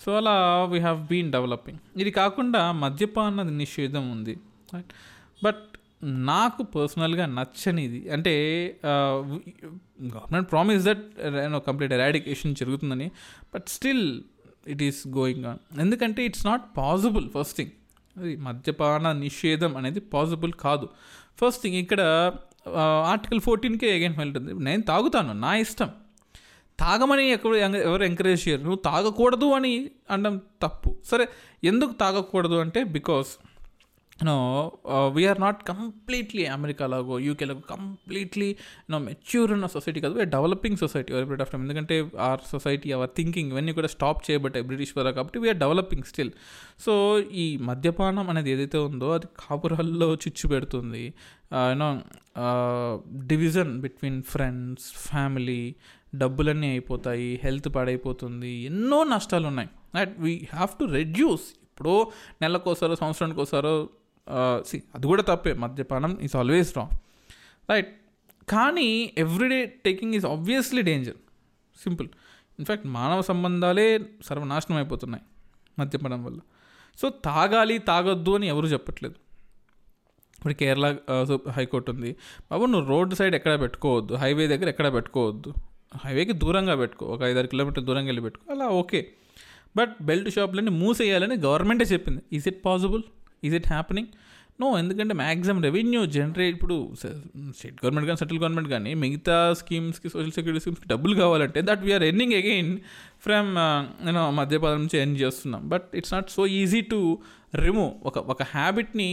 [0.03, 0.35] సో అలా
[0.71, 4.35] వీ హ్యావ్ బీన్ డెవలపింగ్ ఇది కాకుండా మద్యపాన నిషేధం ఉంది.
[4.73, 4.93] రైట్
[5.45, 5.63] బట్
[6.31, 7.99] నాకు పర్సనల్గా నచ్చనిది.
[8.15, 8.33] అంటే
[10.15, 11.03] government promise that
[11.67, 13.07] complete eradication జరుగుతుందని
[13.53, 14.05] but still
[14.73, 17.73] it is going on ఎందుకంటే it's not possible first thing
[18.15, 20.87] అది మద్యపాన నిషేధం అనేది పాసిబుల్ కాదు.
[21.41, 22.01] ఫస్ట్ థింగ్ ఇక్కడ
[23.11, 24.51] ఆర్టికల్ ఫోర్టీన్కే అగైన్ వెళ్తుంది.
[24.67, 25.89] నేను తాగుతాను నా ఇష్టం.
[26.84, 27.53] తాగమని ఎక్కడ
[27.89, 28.61] ఎవరు ఎంకరేజ్ చేయరు.
[28.67, 29.73] నువ్వు తాగకూడదు అని
[30.13, 30.91] అనడం తప్పు.
[31.11, 31.27] సరే
[31.71, 33.32] ఎందుకు తాగకూడదు అంటే because
[34.27, 34.36] no
[35.15, 38.49] we're not completely అమెరికాలాగో యూకేలాగో కంప్లీట్లీ
[38.91, 40.13] నో మెచ్యూర్ ఉన్న సొసైటీ కాదు.
[40.17, 41.95] వీఆర్ డెవలపింగ్ సొసైటీ ఎవరి పీరియడ్ ఆఫ్ టైం ఎందుకంటే
[42.27, 46.32] ఆర్ సొసైటీ అవర్ థింకింగ్ ఇవన్నీ కూడా స్టాప్ చేయబట్టాయి బ్రిటిష్ వారు కాబట్టి వీఆర్ డెవలపింగ్ స్టిల్
[46.86, 46.93] సో
[47.43, 51.03] ఈ మద్యపానం అనేది ఏదైతే ఉందో అది కాపురాల్లో చిచ్చు పెడుతుంది.
[51.71, 51.89] You know
[53.32, 55.61] division between friends family
[56.16, 61.95] డబ్బులన్నీ అయిపోతాయి హెల్త్ పాడైపోతుంది ఎన్నో నష్టాలు ఉన్నాయి right we have to reduce ఇప్పుడు
[62.41, 63.74] నెలకోసారో సంవత్సరానికి ఒకసారో
[64.70, 65.53] సి అది కూడా తప్పే.
[65.53, 66.93] మద్యపానం ఈజ్ ఆల్వేస్ రాంగ్
[67.72, 67.91] రైట్
[68.47, 71.20] కానీ everyday taking is obviously danger
[71.84, 72.09] simple
[72.59, 73.88] in fact మానవ సంబంధాలే
[74.26, 75.24] సర్వనాశనం అయిపోతున్నాయి
[75.80, 76.39] మద్యపానం వల్ల.
[76.99, 79.18] సో తాగాలి తాగొద్దు అని ఎవరు చెప్పట్లేదు.
[80.38, 80.86] ఇప్పుడు కేరళ
[81.57, 82.16] హైకోర్టు ఉంది.
[82.51, 85.49] బాబు నువ్వు రోడ్ సైడ్ ఎక్కడ పెట్టుకోవద్దు హైవే దగ్గర ఎక్కడ పెట్టుకోవద్దు.
[85.91, 88.99] హైవేకి దూరంగా పెట్టుకో ఒక ఐదారు కిలోమీటర్ దూరంగా వెళ్ళి పెట్టుకో అలా ఓకే.
[89.77, 92.21] బట్ బెల్ట్ షాప్లన్నీ మూసేయాలని గవర్నమెంటే చెప్పింది.
[92.37, 93.03] Is it possible
[93.43, 94.09] is it happening
[94.61, 96.75] no ఎందుకంటే మ్యాక్సిమం రెవెన్యూ జనరేట్ ఇప్పుడు
[97.57, 102.03] స్టేట్ గవర్నమెంట్ కానీ సెంట్రల్ గవర్నమెంట్ కానీ మిగతా స్కీమ్స్కి సోషల్ సెక్యూరిటీ స్కీమ్స్కి డబ్బులు కావాలంటే that we're
[102.09, 102.71] earning again
[103.25, 103.49] from
[104.07, 105.63] నేను మధ్యపాదం నుంచి ఎర్న్ చేస్తున్నాం.
[105.73, 106.99] But it's not so easy to
[107.63, 109.09] remove ఒక ఒక హ్యాబిట్ని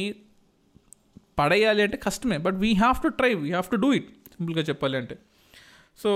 [1.39, 2.39] పడేయాలి అంటే కష్టమే.
[2.47, 5.17] But we have to try we have to do it సింపుల్గా చెప్పాలి అంటే.
[6.03, 6.11] సో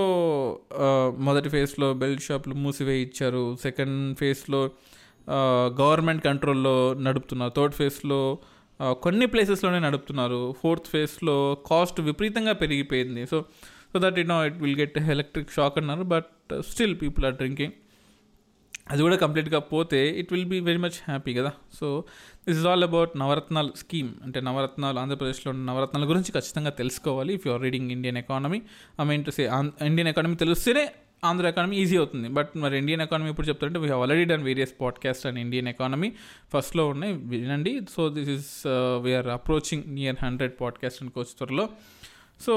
[1.17, 4.61] మొదటి ఫేజ్లో బెల్ట్ షాపులు మూసివేయించారు సెకండ్ ఫేజ్లో
[5.81, 7.53] గవర్నమెంట్ కంట్రోల్లో నడుపుతున్నారు.
[7.57, 8.21] థర్డ్ ఫేజ్లో
[9.03, 10.41] కొన్ని ప్లేసెస్లోనే నడుపుతున్నారు.
[10.61, 13.23] ఫోర్త్ ఫేజ్లో కాస్ట్ విపరీతంగా పెరిగిపోయింది.
[13.25, 13.37] So
[13.93, 16.31] so that it no it will get electric shock అన్నారు but
[16.69, 17.75] still people are drinking.
[18.91, 21.51] అది కూడా కంప్లీట్గా పోతే it will be very much happy కదా.
[21.79, 21.87] So
[22.47, 27.33] this is all about Navaratnalu scheme అంటే నవరత్నాలు ఆంధ్రప్రదేశ్లో ఉన్న నవరత్నాల గురించి ఖచ్చితంగా తెలుసుకోవాలి.
[27.33, 28.61] If you're reading Indian economy
[29.01, 29.43] I mean to say
[29.85, 30.91] Indian economy తెలిస్తేనే
[31.23, 32.29] ఆంధ్ర ఎకానమీ ఈజీ అవుతుంది.
[32.29, 36.11] బట్ మరి ఇండియన్ ఎకానమీ ఇప్పుడు చెప్తారంటే we already done various podcast and Indian economy
[36.53, 37.81] ఫస్ట్లో ఉన్నాయి వినండి.
[37.95, 38.63] So this is
[39.03, 41.69] we're approaching near hundred podcast అనుకోవచ్చు త్వరలో.
[42.41, 42.53] సో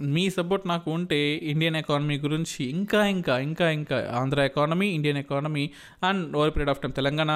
[0.00, 5.70] మీ సపోర్ట్ నాకు ఉంటే ఇండియన్ ఎకానమీ గురించి ఇంకా ఇంకా ఇంకా ఇంకా Andhra economy Indian economy
[6.02, 7.32] and over period of time Telangana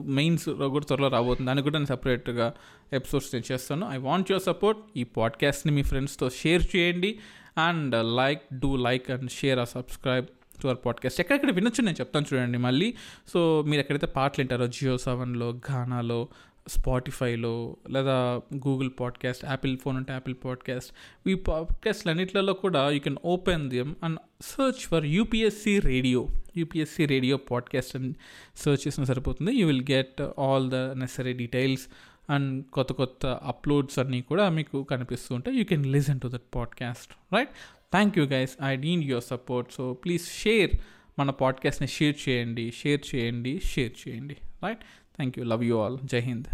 [0.00, 1.46] mains కూడా త్వరలో రాబోతుంది.
[1.46, 2.54] దానికి కూడా నేను సపరేట్గా
[2.92, 3.90] ఎపిసోడ్స్ నేను చేస్తాను.
[3.90, 7.18] ఐ వాంట్ యువర్ సపోర్ట్ ఈ పాడ్కాస్ట్ని మీ ఫ్రెండ్స్తో షేర్ చేయండి
[7.58, 10.26] and like do like and share ఆ సబ్స్క్రైబ్
[10.62, 12.94] టు అవర్ పాడ్కాస్ట్ ఎక్కడెక్కడ వినొచ్చు నేను చెప్తాను చూడండి మళ్ళీ.
[13.32, 16.28] సో మీరు ఎక్కడైతే పాటలు వింటారో జియో సెవెన్లో ఘానాలో
[16.68, 20.92] స్పాటిఫైలో లేదా గూగుల్ పాడ్కాస్ట్ యాపిల్ ఫోన్ అంటే యాపిల్ పాడ్కాస్ట్
[21.28, 26.28] ఈ పాడ్కాస్ట్లు అన్నిట్లలో కూడా you can open them and search for UPSC radio.
[26.56, 28.14] UPSC radio podcast అని
[28.56, 29.54] సర్చ్ చేసిన సరిపోతుంది.
[29.54, 31.86] You will get all the necessary details
[32.30, 35.56] and కొత్త కొత్త అప్లోడ్స్ అన్నీ కూడా మీకు కనిపిస్తూ ఉంటాయి.
[35.56, 37.48] You can listen to that podcast right?
[37.92, 38.56] Thank you guys.
[38.62, 39.72] I need your support.
[39.72, 40.70] So please share
[41.18, 44.78] మన పాడ్కాస్ట్ని షేర్ చేయండి షేర్ చేయండి షేర్ చేయండి right?
[45.14, 46.48] Thank you love you all జై హింద్